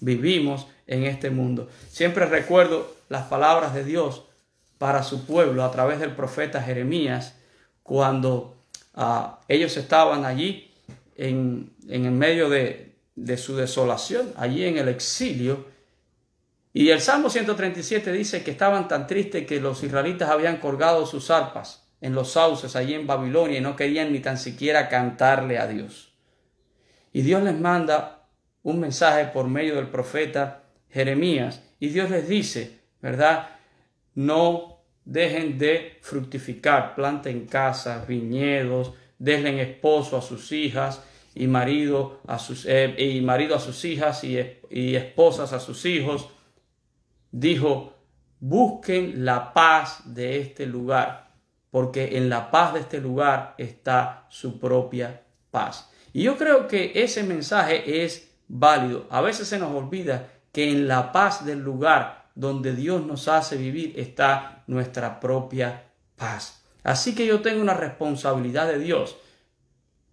Vivimos 0.00 0.66
en 0.86 1.04
este 1.04 1.30
mundo. 1.30 1.66
Siempre 1.88 2.26
recuerdo 2.26 2.94
las 3.08 3.24
palabras 3.28 3.72
de 3.72 3.84
Dios 3.84 4.26
para 4.76 5.02
su 5.02 5.24
pueblo 5.24 5.64
a 5.64 5.70
través 5.70 5.98
del 5.98 6.14
profeta 6.14 6.60
Jeremías 6.60 7.38
cuando 7.82 8.58
ah, 8.92 9.40
ellos 9.48 9.78
estaban 9.78 10.26
allí 10.26 10.70
en, 11.16 11.72
el 11.88 12.10
medio 12.10 12.50
de, 12.50 12.91
de 13.24 13.36
su 13.36 13.56
desolación, 13.56 14.32
allí 14.36 14.64
en 14.64 14.78
el 14.78 14.88
exilio. 14.88 15.66
Y 16.72 16.90
el 16.90 17.00
Salmo 17.00 17.30
137 17.30 18.12
dice 18.12 18.42
que 18.42 18.50
estaban 18.50 18.88
tan 18.88 19.06
tristes 19.06 19.46
que 19.46 19.60
los 19.60 19.82
israelitas 19.82 20.28
habían 20.28 20.56
colgado 20.56 21.06
sus 21.06 21.30
arpas 21.30 21.88
en 22.00 22.14
los 22.14 22.32
sauces 22.32 22.74
allí 22.74 22.94
en 22.94 23.06
Babilonia 23.06 23.58
y 23.58 23.60
no 23.60 23.76
querían 23.76 24.12
ni 24.12 24.18
tan 24.18 24.36
siquiera 24.36 24.88
cantarle 24.88 25.58
a 25.58 25.68
Dios. 25.68 26.12
Y 27.12 27.22
Dios 27.22 27.42
les 27.42 27.58
manda 27.58 28.26
un 28.62 28.80
mensaje 28.80 29.26
por 29.26 29.46
medio 29.46 29.76
del 29.76 29.88
profeta 29.88 30.64
Jeremías 30.90 31.62
y 31.78 31.88
Dios 31.88 32.10
les 32.10 32.28
dice, 32.28 32.80
¿verdad? 33.00 33.50
No 34.14 34.80
dejen 35.04 35.58
de 35.58 35.98
fructificar, 36.00 36.94
planten 36.96 37.46
casas, 37.46 38.06
viñedos, 38.06 38.94
denle 39.18 39.62
esposo 39.62 40.16
a 40.16 40.22
sus 40.22 40.50
hijas 40.50 41.02
y 41.34 41.46
marido 41.46 42.20
a 42.26 42.38
sus, 42.38 42.66
eh, 42.66 42.94
y 42.98 43.20
marido 43.20 43.56
a 43.56 43.60
sus 43.60 43.84
hijas 43.84 44.24
y, 44.24 44.38
y 44.70 44.94
esposas 44.96 45.52
a 45.52 45.60
sus 45.60 45.84
hijos. 45.86 46.28
Dijo, 47.30 47.94
busquen 48.40 49.24
la 49.24 49.52
paz 49.52 50.02
de 50.14 50.40
este 50.40 50.66
lugar, 50.66 51.30
porque 51.70 52.16
en 52.18 52.28
la 52.28 52.50
paz 52.50 52.74
de 52.74 52.80
este 52.80 53.00
lugar 53.00 53.54
está 53.56 54.26
su 54.28 54.58
propia 54.58 55.22
paz. 55.50 55.90
Y 56.12 56.24
yo 56.24 56.36
creo 56.36 56.68
que 56.68 56.92
ese 56.94 57.22
mensaje 57.22 58.04
es 58.04 58.30
válido. 58.48 59.06
A 59.10 59.20
veces 59.22 59.48
se 59.48 59.58
nos 59.58 59.74
olvida 59.74 60.28
que 60.52 60.70
en 60.70 60.86
la 60.86 61.12
paz 61.12 61.46
del 61.46 61.60
lugar 61.60 62.30
donde 62.34 62.74
Dios 62.74 63.04
nos 63.06 63.28
hace 63.28 63.56
vivir 63.56 63.94
está 63.98 64.62
nuestra 64.66 65.20
propia 65.20 65.84
paz. 66.16 66.62
Así 66.82 67.14
que 67.14 67.26
yo 67.26 67.40
tengo 67.40 67.62
una 67.62 67.74
responsabilidad 67.74 68.66
de 68.66 68.78
Dios. 68.78 69.16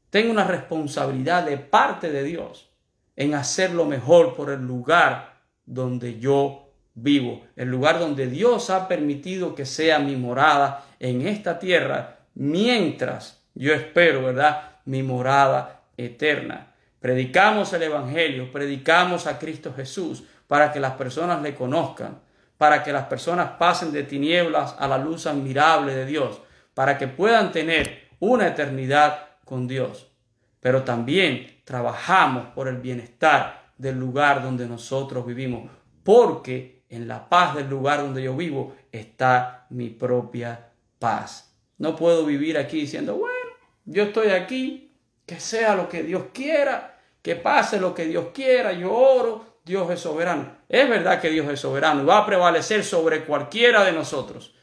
Tengo 0.10 0.32
una 0.32 0.43
responsabilidad 0.43 1.43
de 1.43 1.58
parte 1.58 2.12
de 2.12 2.24
Dios 2.24 2.69
en 3.15 3.34
hacer 3.36 3.72
lo 3.72 3.86
mejor 3.86 4.36
por 4.36 4.50
el 4.50 4.65
lugar 4.65 5.41
donde 5.65 6.19
yo 6.19 6.72
vivo, 6.95 7.45
el 7.56 7.69
lugar 7.69 8.00
donde 8.00 8.28
Dios 8.28 8.69
ha 8.69 8.88
permitido 8.88 9.56
que 9.56 9.65
sea 9.65 10.00
mi 10.00 10.15
morada 10.15 10.86
en 11.00 11.28
esta 11.28 11.60
tierra, 11.60 12.19
mientras 12.34 13.43
yo 13.54 13.74
espero, 13.74 14.24
¿verdad? 14.24 14.78
Mi 14.86 15.04
morada 15.04 15.82
eterna. 15.98 16.74
Predicamos 17.00 17.72
el 17.74 17.84
Evangelio, 17.84 18.52
predicamos 18.52 19.28
a 19.28 19.38
Cristo 19.38 19.74
Jesús 19.76 20.24
para 20.48 20.72
que 20.72 20.80
las 20.80 20.93
personas 20.93 21.41
le 21.41 21.54
conozcan, 21.56 22.19
para 22.58 22.84
que 22.84 22.91
las 22.91 23.06
personas 23.06 23.52
pasen 23.60 23.91
de 23.91 24.04
tinieblas 24.04 24.76
a 24.80 24.88
la 24.88 24.98
luz 24.98 25.28
admirable 25.28 25.93
de 25.93 26.06
Dios, 26.06 26.41
para 26.74 26.98
que 26.98 27.08
puedan 27.08 27.52
tener 27.52 28.10
una 28.19 28.48
eternidad 28.48 29.28
con 29.49 29.67
Dios. 29.67 30.12
Pero 30.59 30.83
también 30.83 31.62
trabajamos 31.65 32.49
por 32.53 32.67
el 32.67 32.77
bienestar 32.77 33.71
del 33.77 33.97
lugar 33.97 34.43
donde 34.43 34.67
nosotros 34.67 35.25
vivimos, 35.25 35.69
porque 36.03 36.83
en 36.89 37.07
la 37.07 37.27
paz 37.27 37.55
del 37.55 37.67
lugar 37.67 38.01
donde 38.01 38.21
yo 38.21 38.35
vivo 38.35 38.75
está 38.91 39.65
mi 39.69 39.89
propia 39.89 40.69
paz. 40.99 41.55
No 41.77 41.95
puedo 41.95 42.25
vivir 42.25 42.57
aquí 42.57 42.81
diciendo, 42.81 43.15
bueno, 43.15 43.51
yo 43.85 44.03
estoy 44.03 44.29
aquí, 44.29 44.91
que 45.25 45.39
sea 45.39 45.75
lo 45.75 45.89
que 45.89 46.03
Dios 46.03 46.25
quiera, 46.33 46.99
que 47.21 47.35
pase 47.35 47.79
lo 47.79 47.93
que 47.93 48.05
Dios 48.05 48.27
quiera, 48.33 48.73
yo 48.73 48.93
oro, 48.93 49.62
Dios 49.63 49.89
es 49.91 49.99
soberano. 49.99 50.57
Es 50.67 50.89
verdad 50.89 51.21
que 51.21 51.29
Dios 51.29 51.47
es 51.49 51.59
soberano 51.59 52.03
y 52.03 52.05
va 52.05 52.19
a 52.19 52.25
prevalecer 52.25 52.83
sobre 52.83 53.23
cualquiera 53.23 53.83
de 53.83 53.93
nosotros. 53.93 54.53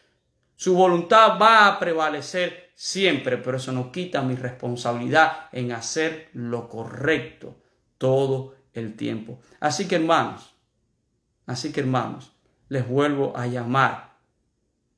Su 0.56 0.74
voluntad 0.74 1.38
va 1.40 1.66
a 1.68 1.78
prevalecer 1.78 2.65
siempre, 2.76 3.38
pero 3.38 3.56
eso 3.56 3.72
no 3.72 3.90
quita 3.90 4.22
mi 4.22 4.36
responsabilidad 4.36 5.48
en 5.50 5.72
hacer 5.72 6.28
lo 6.34 6.68
correcto 6.68 7.56
todo 7.98 8.54
el 8.74 8.94
tiempo. 8.94 9.40
Así 9.58 9.88
que 9.88 9.96
hermanos, 9.96 10.54
así 11.46 11.72
que 11.72 11.80
hermanos, 11.80 12.32
les 12.68 12.86
vuelvo 12.86 13.34
a 13.36 13.46
llamar, 13.46 14.18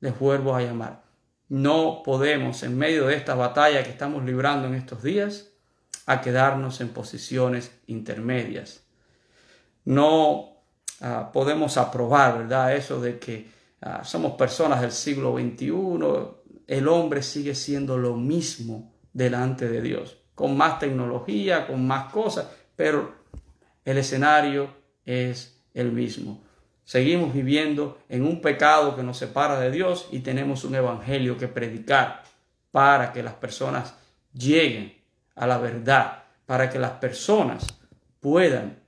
les 0.01 0.19
vuelvo 0.19 0.55
a 0.55 0.61
llamar. 0.61 1.03
No 1.47 2.03
podemos, 2.03 2.61
en 2.63 2.77
medio 2.77 3.07
de 3.07 3.15
esta 3.15 3.33
batalla 3.33 3.83
que 3.83 3.89
estamos 3.89 4.23
librando 4.25 4.67
en 4.67 4.75
estos 4.75 5.01
días, 5.01 5.47
a 6.05 6.21
quedarnos 6.21 6.81
en 6.81 6.89
posiciones 6.89 7.71
intermedias. 7.87 8.83
No 9.85 10.57
ah, 10.99 11.31
podemos 11.31 11.77
aprobar, 11.77 12.39
¿verdad? 12.39 12.75
Eso 12.75 12.99
de 12.99 13.19
que 13.19 13.59
Ah, 13.81 14.03
somos 14.03 14.33
personas 14.33 14.81
del 14.81 14.91
siglo 14.91 15.37
XXI, 15.37 15.71
el 16.69 16.87
hombre 16.87 17.21
sigue 17.21 17.55
siendo 17.55 17.97
lo 17.97 18.15
mismo 18.15 18.93
delante 19.11 19.67
de 19.67 19.81
Dios, 19.81 20.17
con 20.35 20.55
más 20.55 20.79
tecnología, 20.79 21.67
con 21.67 21.85
más 21.85 22.11
cosas, 22.11 22.47
pero 22.75 23.13
el 23.83 23.97
escenario 23.97 24.69
es 25.03 25.61
el 25.73 25.91
mismo. 25.91 26.43
Seguimos 26.83 27.33
viviendo 27.33 27.99
en 28.07 28.23
un 28.23 28.41
pecado 28.41 28.95
que 28.95 29.03
nos 29.03 29.17
separa 29.17 29.59
de 29.59 29.71
Dios 29.71 30.07
y 30.11 30.19
tenemos 30.19 30.63
un 30.63 30.75
evangelio 30.75 31.37
que 31.37 31.47
predicar 31.47 32.23
para 32.71 33.11
que 33.11 33.23
las 33.23 33.33
personas 33.33 33.95
lleguen 34.33 34.93
a 35.35 35.47
la 35.47 35.57
verdad, 35.57 36.23
para 36.45 36.69
que 36.69 36.79
las 36.79 36.91
personas 36.91 37.67
puedan 38.19 38.79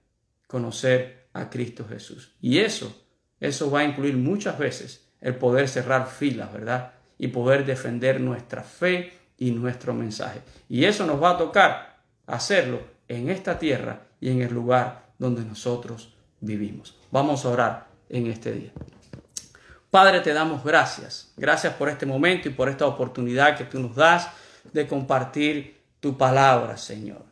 conocer 0.47 1.27
a 1.33 1.49
Cristo 1.49 1.85
Jesús. 1.87 2.35
Y 2.39 2.59
eso 2.59 2.95
eso 3.41 3.71
va 3.71 3.79
a 3.79 3.83
incluir 3.83 4.15
muchas 4.15 4.57
veces 4.57 5.09
el 5.19 5.35
poder 5.35 5.67
cerrar 5.67 6.07
filas, 6.07 6.53
¿verdad? 6.53 6.93
Y 7.21 7.27
poder 7.27 7.65
defender 7.65 8.19
nuestra 8.19 8.63
fe 8.63 9.13
y 9.37 9.51
nuestro 9.51 9.93
mensaje. 9.93 10.41
Y 10.67 10.85
eso 10.85 11.05
nos 11.05 11.21
va 11.21 11.31
a 11.31 11.37
tocar 11.37 11.99
hacerlo 12.25 12.81
en 13.07 13.29
esta 13.29 13.59
tierra 13.59 14.01
y 14.19 14.31
en 14.31 14.41
el 14.41 14.51
lugar 14.51 15.05
donde 15.19 15.45
nosotros 15.45 16.13
vivimos. 16.39 16.97
Vamos 17.11 17.45
a 17.45 17.49
orar 17.49 17.87
en 18.09 18.25
este 18.25 18.51
día. 18.51 18.71
Padre, 19.91 20.21
te 20.21 20.33
damos 20.33 20.63
gracias. 20.63 21.31
Gracias 21.37 21.73
por 21.73 21.89
este 21.89 22.05
momento 22.05 22.49
y 22.49 22.53
por 22.53 22.69
esta 22.69 22.87
oportunidad 22.87 23.57
que 23.57 23.65
tú 23.65 23.79
nos 23.79 23.95
das 23.95 24.29
de 24.73 24.87
compartir 24.87 25.81
tu 25.99 26.17
palabra, 26.17 26.77
Señor. 26.77 27.23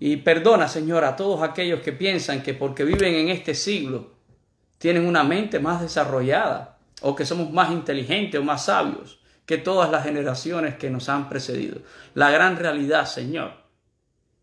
Y 0.00 0.18
perdona, 0.18 0.68
Señor, 0.68 1.04
a 1.04 1.16
todos 1.16 1.42
aquellos 1.42 1.80
que 1.80 1.92
piensan 1.92 2.42
que 2.42 2.52
porque 2.52 2.84
viven 2.84 3.14
en 3.14 3.28
este 3.28 3.54
siglo 3.54 4.12
tienen 4.76 5.06
una 5.06 5.24
mente 5.24 5.60
más 5.60 5.80
desarrollada 5.80 6.73
o 7.02 7.14
que 7.14 7.26
somos 7.26 7.52
más 7.52 7.70
inteligentes 7.70 8.40
o 8.40 8.44
más 8.44 8.66
sabios 8.66 9.18
que 9.46 9.58
todas 9.58 9.90
las 9.90 10.04
generaciones 10.04 10.76
que 10.76 10.90
nos 10.90 11.08
han 11.08 11.28
precedido. 11.28 11.80
La 12.14 12.30
gran 12.30 12.56
realidad, 12.56 13.06
Señor, 13.06 13.52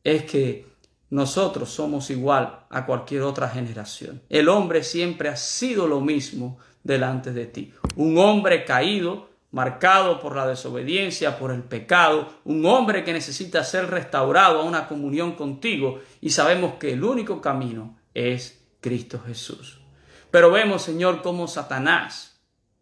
es 0.03 0.23
que 0.23 0.71
nosotros 1.09 1.69
somos 1.69 2.09
igual 2.09 2.65
a 2.69 2.85
cualquier 2.85 3.23
otra 3.23 3.49
generación. 3.49 4.21
El 4.29 4.47
hombre 4.47 4.83
siempre 4.83 5.29
ha 5.29 5.35
sido 5.35 5.87
lo 5.87 6.01
mismo 6.01 6.57
delante 6.83 7.33
de 7.33 7.45
ti. 7.47 7.73
Un 7.95 8.17
hombre 8.17 8.63
caído, 8.63 9.29
marcado 9.51 10.19
por 10.19 10.35
la 10.35 10.47
desobediencia, 10.47 11.37
por 11.37 11.51
el 11.51 11.63
pecado, 11.63 12.29
un 12.45 12.65
hombre 12.65 13.03
que 13.03 13.11
necesita 13.11 13.63
ser 13.63 13.89
restaurado 13.89 14.61
a 14.61 14.63
una 14.63 14.87
comunión 14.87 15.33
contigo 15.33 15.99
y 16.21 16.29
sabemos 16.29 16.75
que 16.75 16.93
el 16.93 17.03
único 17.03 17.41
camino 17.41 17.97
es 18.13 18.63
Cristo 18.79 19.21
Jesús. 19.25 19.81
Pero 20.31 20.49
vemos, 20.49 20.81
Señor, 20.81 21.21
cómo 21.21 21.47
Satanás 21.47 22.30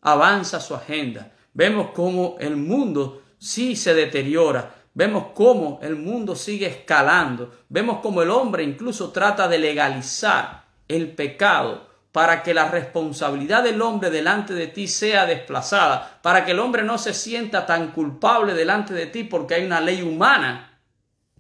avanza 0.02 0.60
su 0.60 0.76
agenda. 0.76 1.32
Vemos 1.54 1.92
cómo 1.94 2.36
el 2.40 2.56
mundo 2.56 3.24
sí 3.38 3.76
se 3.76 3.94
deteriora. 3.94 4.76
Vemos 4.94 5.28
cómo 5.34 5.80
el 5.82 5.96
mundo 5.96 6.36
sigue 6.36 6.68
escalando. 6.68 7.54
Vemos 7.70 8.00
cómo 8.02 8.22
el 8.22 8.30
hombre 8.30 8.64
incluso 8.64 9.12
trata 9.12 9.48
de 9.48 9.60
legalizar 9.60 10.66
el 10.88 11.16
pecado 11.16 11.88
para 12.12 12.42
que 12.42 12.54
la 12.54 12.70
responsabilidad 12.70 13.64
del 13.64 13.82
hombre 13.82 14.10
delante 14.10 14.54
de 14.54 14.68
ti 14.68 14.88
sea 14.88 15.26
desplazada, 15.26 16.20
para 16.22 16.44
que 16.44 16.52
el 16.52 16.60
hombre 16.60 16.84
no 16.84 16.98
se 16.98 17.14
sienta 17.14 17.66
tan 17.66 17.92
culpable 17.92 18.54
delante 18.56 18.94
de 18.94 19.06
ti 19.06 19.24
porque 19.24 19.56
hay 19.56 19.66
una 19.66 19.80
ley 19.80 20.02
humana 20.02 20.80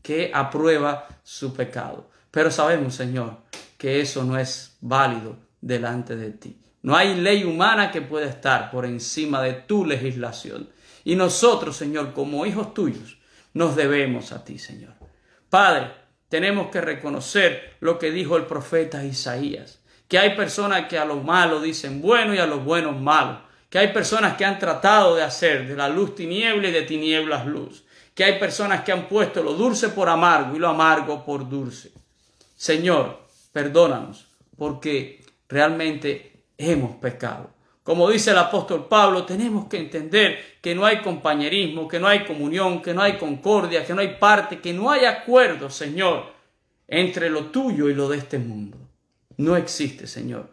que 0.02 0.32
aprueba 0.34 1.08
su 1.24 1.54
pecado. 1.54 2.10
Pero 2.32 2.52
sabemos, 2.52 2.95
Señor, 2.95 3.38
que 3.78 4.00
eso 4.00 4.24
no 4.24 4.38
es 4.38 4.78
válido 4.80 5.38
delante 5.60 6.15
de 6.15 6.32
ti. 6.32 6.60
No 6.82 6.96
hay 6.96 7.15
ley 7.15 7.44
humana 7.44 7.92
que 7.92 8.02
pueda 8.02 8.28
estar 8.28 8.72
por 8.72 8.86
encima 8.86 9.42
de 9.42 9.54
tu 9.54 9.86
legislación. 9.86 10.70
Y 11.04 11.15
nosotros, 11.15 11.76
Señor, 11.76 12.13
como 12.13 12.46
hijos 12.46 12.74
tuyos, 12.74 13.18
nos 13.54 13.76
debemos 13.76 14.32
a 14.32 14.44
ti, 14.44 14.60
Señor. 14.60 14.94
Padre, 15.50 15.92
tenemos 16.30 16.70
que 16.70 16.82
reconocer 16.82 17.76
lo 17.80 18.00
que 18.00 18.12
dijo 18.12 18.38
el 18.38 18.46
profeta 18.46 19.04
Isaías 19.04 19.80
que 20.10 20.18
hay 20.18 20.36
personas 20.36 20.88
que 20.88 20.98
a 20.98 21.06
lo 21.06 21.18
malo 21.18 21.62
dicen 21.62 22.02
bueno 22.02 22.34
y 22.34 22.39
a 22.39 22.48
los 22.48 22.65
buenos 22.65 23.00
malo, 23.00 23.44
que 23.70 23.78
hay 23.78 23.94
personas 23.94 24.36
que 24.36 24.44
han 24.44 24.58
tratado 24.58 25.15
de 25.15 25.22
hacer 25.22 25.68
de 25.68 25.76
la 25.76 25.88
luz 25.88 26.15
tiniebla 26.15 26.68
y 26.68 26.72
de 26.72 26.82
tinieblas 26.82 27.46
luz, 27.46 27.86
que 28.15 28.24
hay 28.24 28.39
personas 28.39 28.84
que 28.84 28.92
han 28.92 29.08
puesto 29.08 29.44
lo 29.44 29.54
dulce 29.54 29.89
por 29.89 30.10
amargo 30.10 30.56
y 30.56 30.60
lo 30.60 30.68
amargo 30.68 31.24
por 31.24 31.48
dulce. 31.48 31.92
Señor, 32.56 33.22
perdónanos, 33.54 34.28
porque 34.58 35.24
realmente 35.48 36.29
hemos 36.60 36.98
pecado. 36.98 37.50
Como 37.82 38.08
dice 38.12 38.30
el 38.30 38.38
apóstol 38.38 38.86
Pablo, 38.88 39.26
tenemos 39.26 39.65
que 39.65 39.80
entender 39.80 40.60
que 40.62 40.76
no 40.76 40.86
hay 40.86 41.02
compañerismo, 41.02 41.88
que 41.88 42.00
no 42.00 42.08
hay 42.08 42.26
comunión, 42.26 42.84
que 42.84 42.93
no 42.93 43.02
hay 43.02 43.17
concordia, 43.17 43.84
que 43.84 43.95
no 43.95 44.02
hay 44.02 44.17
parte, 44.19 44.60
que 44.60 44.74
no 44.74 44.91
hay 44.91 45.06
acuerdo, 45.06 45.72
Señor, 45.72 46.26
entre 46.88 47.32
lo 47.32 47.45
tuyo 47.45 47.89
y 47.89 47.95
lo 47.95 48.08
de 48.08 48.19
este 48.19 48.38
mundo 48.38 48.78
no 49.39 49.56
existe, 49.56 50.06
Señor. 50.06 50.50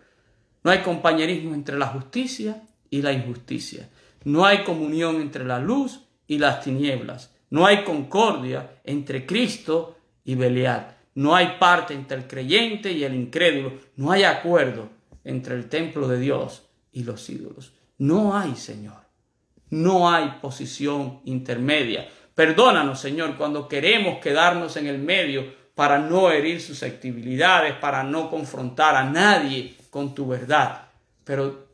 No 0.63 0.71
hay 0.71 0.79
compañerismo 0.79 1.55
entre 1.55 1.77
la 1.77 1.89
justicia 1.89 2.63
y 2.89 3.03
la 3.03 3.13
injusticia. 3.13 3.91
No 4.25 4.47
hay 4.47 4.63
comunión 4.63 5.17
entre 5.17 5.45
la 5.45 5.59
luz 5.59 6.03
y 6.29 6.39
las 6.39 6.63
tinieblas. 6.63 7.35
No 7.51 7.67
hay 7.67 7.83
concordia 7.83 8.81
entre 8.85 9.27
Cristo 9.27 9.97
y 10.25 10.37
Belial. 10.37 10.97
No 11.17 11.35
hay 11.35 11.57
parte 11.59 11.95
entre 11.95 12.19
el 12.19 12.29
creyente 12.29 12.93
y 12.93 13.03
el 13.03 13.15
incrédulo. 13.17 13.73
No 13.97 14.13
hay 14.13 14.23
acuerdo 14.23 14.89
entre 15.27 15.57
el 15.57 15.69
templo 15.69 16.09
de 16.09 16.19
Dios 16.19 16.63
y 16.93 17.03
los 17.05 17.29
ídolos. 17.29 17.73
No 17.99 18.37
hay, 18.37 18.55
Señor. 18.55 19.03
No 19.69 20.09
hay 20.09 20.39
posición 20.41 21.21
intermedia. 21.25 22.09
Perdónanos, 22.35 23.01
Señor, 23.01 23.37
cuando 23.37 23.69
queremos 23.69 24.19
quedarnos 24.19 24.77
en 24.77 24.87
el 24.87 24.99
medio 24.99 25.53
para 25.75 25.99
no 25.99 26.31
herir 26.31 26.61
susceptibilidades, 26.63 27.75
para 27.75 28.05
no 28.05 28.31
confrontar 28.31 28.95
a 28.95 29.05
nadie 29.05 29.75
con 29.91 30.15
tu 30.15 30.29
verdad. 30.29 30.89
Pero 31.25 31.67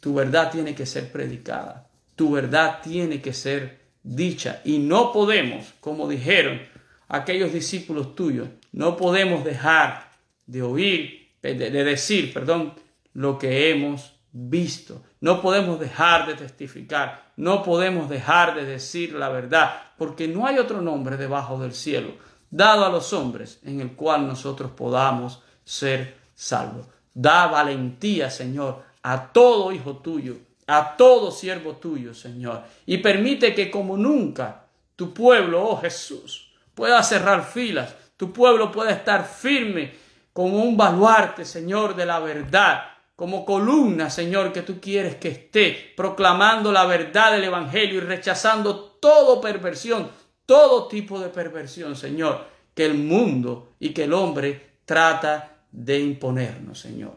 tu 0.00 0.14
verdad 0.14 0.50
tiene 0.50 0.74
que 0.74 0.86
ser 0.86 1.10
predicada, 1.10 1.88
tu 2.14 2.32
verdad 2.32 2.80
tiene 2.82 3.20
que 3.20 3.32
ser 3.32 3.78
dicha 4.02 4.60
y 4.64 4.78
no 4.78 5.12
podemos, 5.12 5.74
como 5.80 6.08
dijeron 6.08 6.60
aquellos 7.08 7.52
discípulos 7.52 8.14
tuyos, 8.14 8.48
no 8.72 8.96
podemos 8.96 9.44
dejar 9.44 10.10
de 10.46 10.62
oír, 10.62 11.27
de, 11.42 11.54
decir, 11.70 12.32
perdón, 12.32 12.74
lo 13.14 13.38
que 13.38 13.70
hemos 13.70 14.14
visto. 14.32 15.02
No 15.20 15.40
podemos 15.40 15.80
dejar 15.80 16.26
de 16.26 16.34
testificar, 16.34 17.32
no 17.36 17.62
podemos 17.62 18.08
dejar 18.08 18.54
de 18.54 18.64
decir 18.64 19.14
la 19.14 19.28
verdad, 19.28 19.82
porque 19.96 20.28
no 20.28 20.46
hay 20.46 20.58
otro 20.58 20.80
nombre 20.80 21.16
debajo 21.16 21.58
del 21.58 21.72
cielo 21.72 22.12
dado 22.50 22.84
a 22.84 22.88
los 22.88 23.12
hombres 23.12 23.60
en 23.64 23.80
el 23.80 23.92
cual 23.92 24.26
nosotros 24.26 24.70
podamos 24.72 25.42
ser 25.64 26.16
salvos. 26.34 26.86
Da 27.12 27.46
valentía, 27.46 28.30
Señor, 28.30 28.82
a 29.02 29.32
todo 29.32 29.72
hijo 29.72 29.96
tuyo, 29.96 30.36
a 30.66 30.96
todo 30.96 31.30
siervo 31.30 31.76
tuyo, 31.76 32.14
Señor, 32.14 32.62
y 32.86 32.98
permite 32.98 33.54
que 33.54 33.70
como 33.70 33.96
nunca 33.96 34.66
tu 34.96 35.12
pueblo, 35.12 35.66
oh 35.66 35.80
Jesús, 35.80 36.52
pueda 36.74 37.02
cerrar 37.02 37.44
filas, 37.44 37.94
tu 38.16 38.32
pueblo 38.32 38.70
pueda 38.70 38.90
estar 38.90 39.24
firme 39.24 39.92
como 40.38 40.62
un 40.62 40.76
baluarte, 40.76 41.44
Señor, 41.44 41.96
de 41.96 42.06
la 42.06 42.20
verdad, 42.20 42.82
como 43.16 43.44
columna, 43.44 44.08
Señor, 44.08 44.52
que 44.52 44.62
tú 44.62 44.78
quieres 44.80 45.16
que 45.16 45.30
esté 45.30 45.92
proclamando 45.96 46.70
la 46.70 46.86
verdad 46.86 47.32
del 47.32 47.42
Evangelio 47.42 47.96
y 47.96 48.02
rechazando 48.02 48.76
toda 49.00 49.40
perversión, 49.40 50.08
todo 50.46 50.86
tipo 50.86 51.18
de 51.18 51.28
perversión, 51.30 51.96
Señor, 51.96 52.46
que 52.72 52.86
el 52.86 52.94
mundo 52.94 53.72
y 53.80 53.88
que 53.88 54.04
el 54.04 54.12
hombre 54.12 54.78
trata 54.84 55.56
de 55.72 55.98
imponernos, 55.98 56.78
Señor. 56.78 57.16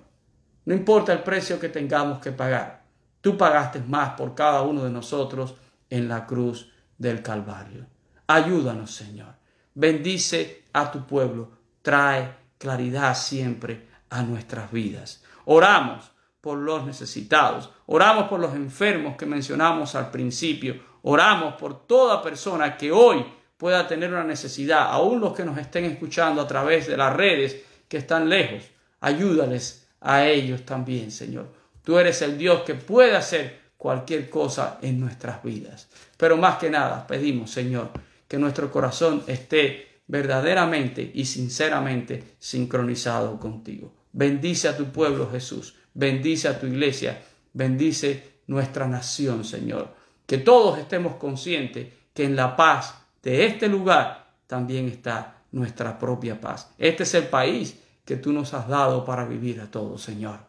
No 0.65 0.73
importa 0.73 1.13
el 1.13 1.19
precio 1.19 1.59
que 1.59 1.69
tengamos 1.69 2.17
que 2.17 2.31
pagar, 2.31 2.85
tú 3.21 3.37
pagaste 3.37 3.81
más 3.81 4.15
por 4.15 4.33
cada 4.33 4.63
uno 4.63 4.83
de 4.83 4.89
nosotros 4.89 5.53
en 5.91 6.07
la 6.07 6.25
cruz 6.25 6.71
del 6.97 7.21
Calvario. 7.21 7.85
Ayúdanos, 8.25 8.89
Señor. 8.89 9.35
Bendice 9.75 10.63
a 10.73 10.91
tu 10.91 11.05
pueblo. 11.05 11.51
Trae 11.83 12.40
claridad 12.61 13.17
siempre 13.17 13.87
a 14.11 14.21
nuestras 14.21 14.71
vidas. 14.71 15.23
Oramos 15.45 16.11
por 16.41 16.59
los 16.59 16.85
necesitados. 16.85 17.71
Oramos 17.87 18.27
por 18.27 18.39
los 18.39 18.53
enfermos 18.53 19.17
que 19.17 19.25
mencionamos 19.25 19.95
al 19.95 20.11
principio. 20.11 20.79
Oramos 21.01 21.55
por 21.55 21.87
toda 21.87 22.21
persona 22.21 22.77
que 22.77 22.91
hoy 22.91 23.25
pueda 23.57 23.87
tener 23.87 24.13
una 24.13 24.23
necesidad, 24.23 24.91
aún 24.91 25.19
los 25.19 25.33
que 25.33 25.43
nos 25.43 25.57
estén 25.57 25.85
escuchando 25.85 26.39
a 26.39 26.47
través 26.47 26.85
de 26.85 26.97
las 26.97 27.15
redes 27.15 27.63
que 27.87 27.97
están 27.97 28.29
lejos. 28.29 28.63
Ayúdales 28.99 29.87
a 29.99 30.27
ellos 30.27 30.63
también, 30.63 31.09
Señor. 31.09 31.47
Tú 31.83 31.97
eres 31.97 32.21
el 32.21 32.37
Dios 32.37 32.61
que 32.61 32.75
puede 32.75 33.15
hacer 33.15 33.59
cualquier 33.75 34.29
cosa 34.29 34.77
en 34.83 34.99
nuestras 34.99 35.41
vidas. 35.43 35.89
Pero 36.15 36.37
más 36.37 36.59
que 36.59 36.69
nada, 36.69 37.07
pedimos, 37.07 37.49
Señor, 37.49 37.89
que 38.27 38.37
nuestro 38.37 38.71
corazón 38.71 39.23
esté 39.25 39.90
verdaderamente 40.11 41.09
y 41.13 41.25
sinceramente 41.25 42.35
sincronizado 42.37 43.39
contigo. 43.39 43.93
Bendice 44.11 44.67
a 44.67 44.77
tu 44.77 44.91
pueblo, 44.91 45.29
Jesús. 45.31 45.75
Bendice 45.93 46.47
a 46.47 46.59
tu 46.59 46.67
iglesia. 46.67 47.23
Bendice 47.53 48.41
nuestra 48.47 48.87
nación, 48.87 49.43
Señor 49.43 50.01
que 50.31 50.37
todos 50.37 50.79
estemos 50.79 51.15
conscientes 51.15 51.87
que 52.13 52.23
en 52.23 52.37
la 52.37 52.55
paz 52.55 53.03
de 53.21 53.45
este 53.45 53.67
lugar 53.67 54.31
también 54.47 54.87
está 54.87 55.43
nuestra 55.51 55.99
propia 55.99 56.39
paz. 56.39 56.73
Este 56.77 57.03
es 57.03 57.13
el 57.15 57.25
país 57.25 57.77
que 58.05 58.15
tú 58.15 58.31
nos 58.31 58.53
has 58.53 58.69
dado 58.69 59.03
para 59.03 59.25
vivir 59.25 59.59
a 59.59 59.69
todos, 59.69 60.01
Señor. 60.01 60.39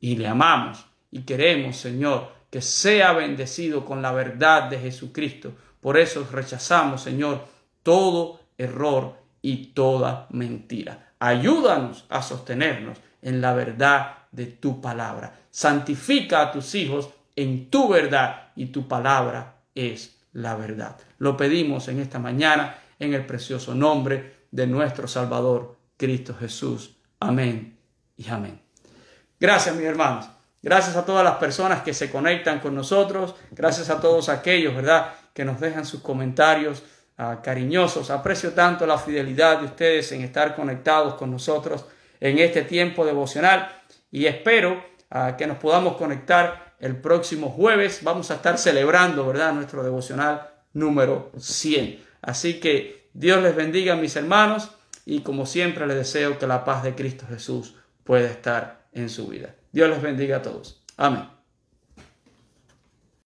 Y 0.00 0.16
le 0.16 0.26
amamos 0.26 0.84
y 1.12 1.22
queremos, 1.22 1.76
Señor, 1.76 2.32
que 2.50 2.60
sea 2.60 3.12
bendecido 3.12 3.84
con 3.84 4.02
la 4.02 4.10
verdad 4.10 4.68
de 4.68 4.80
Jesucristo. 4.80 5.52
Por 5.80 5.98
eso 5.98 6.26
rechazamos, 6.28 7.00
Señor, 7.00 7.46
todo 7.84 8.40
error 8.62 9.16
y 9.40 9.66
toda 9.68 10.26
mentira. 10.30 11.14
Ayúdanos 11.18 12.06
a 12.08 12.22
sostenernos 12.22 12.98
en 13.20 13.40
la 13.40 13.52
verdad 13.52 14.18
de 14.30 14.46
tu 14.46 14.80
palabra. 14.80 15.40
Santifica 15.50 16.40
a 16.40 16.52
tus 16.52 16.74
hijos 16.74 17.10
en 17.36 17.70
tu 17.70 17.88
verdad 17.88 18.52
y 18.56 18.66
tu 18.66 18.88
palabra 18.88 19.56
es 19.74 20.16
la 20.32 20.56
verdad. 20.56 20.96
Lo 21.18 21.36
pedimos 21.36 21.88
en 21.88 22.00
esta 22.00 22.18
mañana 22.18 22.76
en 22.98 23.14
el 23.14 23.26
precioso 23.26 23.74
nombre 23.74 24.46
de 24.50 24.66
nuestro 24.66 25.08
Salvador, 25.08 25.76
Cristo 25.96 26.34
Jesús. 26.38 26.96
Amén 27.20 27.78
y 28.16 28.28
amén. 28.28 28.60
Gracias, 29.38 29.74
mis 29.74 29.86
hermanos. 29.86 30.28
Gracias 30.62 30.94
a 30.96 31.04
todas 31.04 31.24
las 31.24 31.36
personas 31.36 31.82
que 31.82 31.92
se 31.92 32.10
conectan 32.10 32.60
con 32.60 32.74
nosotros. 32.74 33.34
Gracias 33.50 33.90
a 33.90 34.00
todos 34.00 34.28
aquellos, 34.28 34.74
¿verdad?, 34.74 35.14
que 35.34 35.44
nos 35.44 35.60
dejan 35.60 35.84
sus 35.84 36.00
comentarios 36.00 36.82
ah, 37.18 37.40
cariñosos. 37.42 38.10
Aprecio 38.10 38.52
tanto 38.52 38.86
la 38.86 38.98
fidelidad 38.98 39.60
de 39.60 39.66
ustedes 39.66 40.10
en 40.12 40.22
estar 40.22 40.54
conectados 40.54 41.14
con 41.14 41.30
nosotros 41.30 41.86
en 42.20 42.38
este 42.38 42.62
tiempo 42.62 43.04
devocional 43.04 43.68
y 44.10 44.26
espero 44.26 44.82
ah, 45.10 45.36
que 45.36 45.46
nos 45.46 45.58
podamos 45.58 45.96
conectar 45.96 46.74
el 46.78 46.96
próximo 46.96 47.50
jueves. 47.50 48.00
Vamos 48.02 48.30
a 48.30 48.34
estar 48.34 48.58
celebrando, 48.58 49.26
¿verdad?, 49.26 49.52
nuestro 49.52 49.82
devocional 49.82 50.50
número 50.72 51.32
100. 51.38 52.02
Así 52.22 52.60
que 52.60 53.08
Dios 53.14 53.42
les 53.42 53.54
bendiga, 53.54 53.96
mis 53.96 54.16
hermanos, 54.16 54.70
y 55.04 55.20
como 55.20 55.46
siempre 55.46 55.86
les 55.86 55.96
deseo 55.96 56.38
que 56.38 56.46
la 56.46 56.64
paz 56.64 56.82
de 56.82 56.94
Cristo 56.94 57.26
Jesús 57.28 57.76
pueda 58.04 58.28
estar 58.28 58.86
en 58.92 59.08
su 59.08 59.28
vida. 59.28 59.54
Dios 59.72 59.88
les 59.90 60.02
bendiga 60.02 60.38
a 60.38 60.42
todos. 60.42 60.82
Amén. 60.96 61.41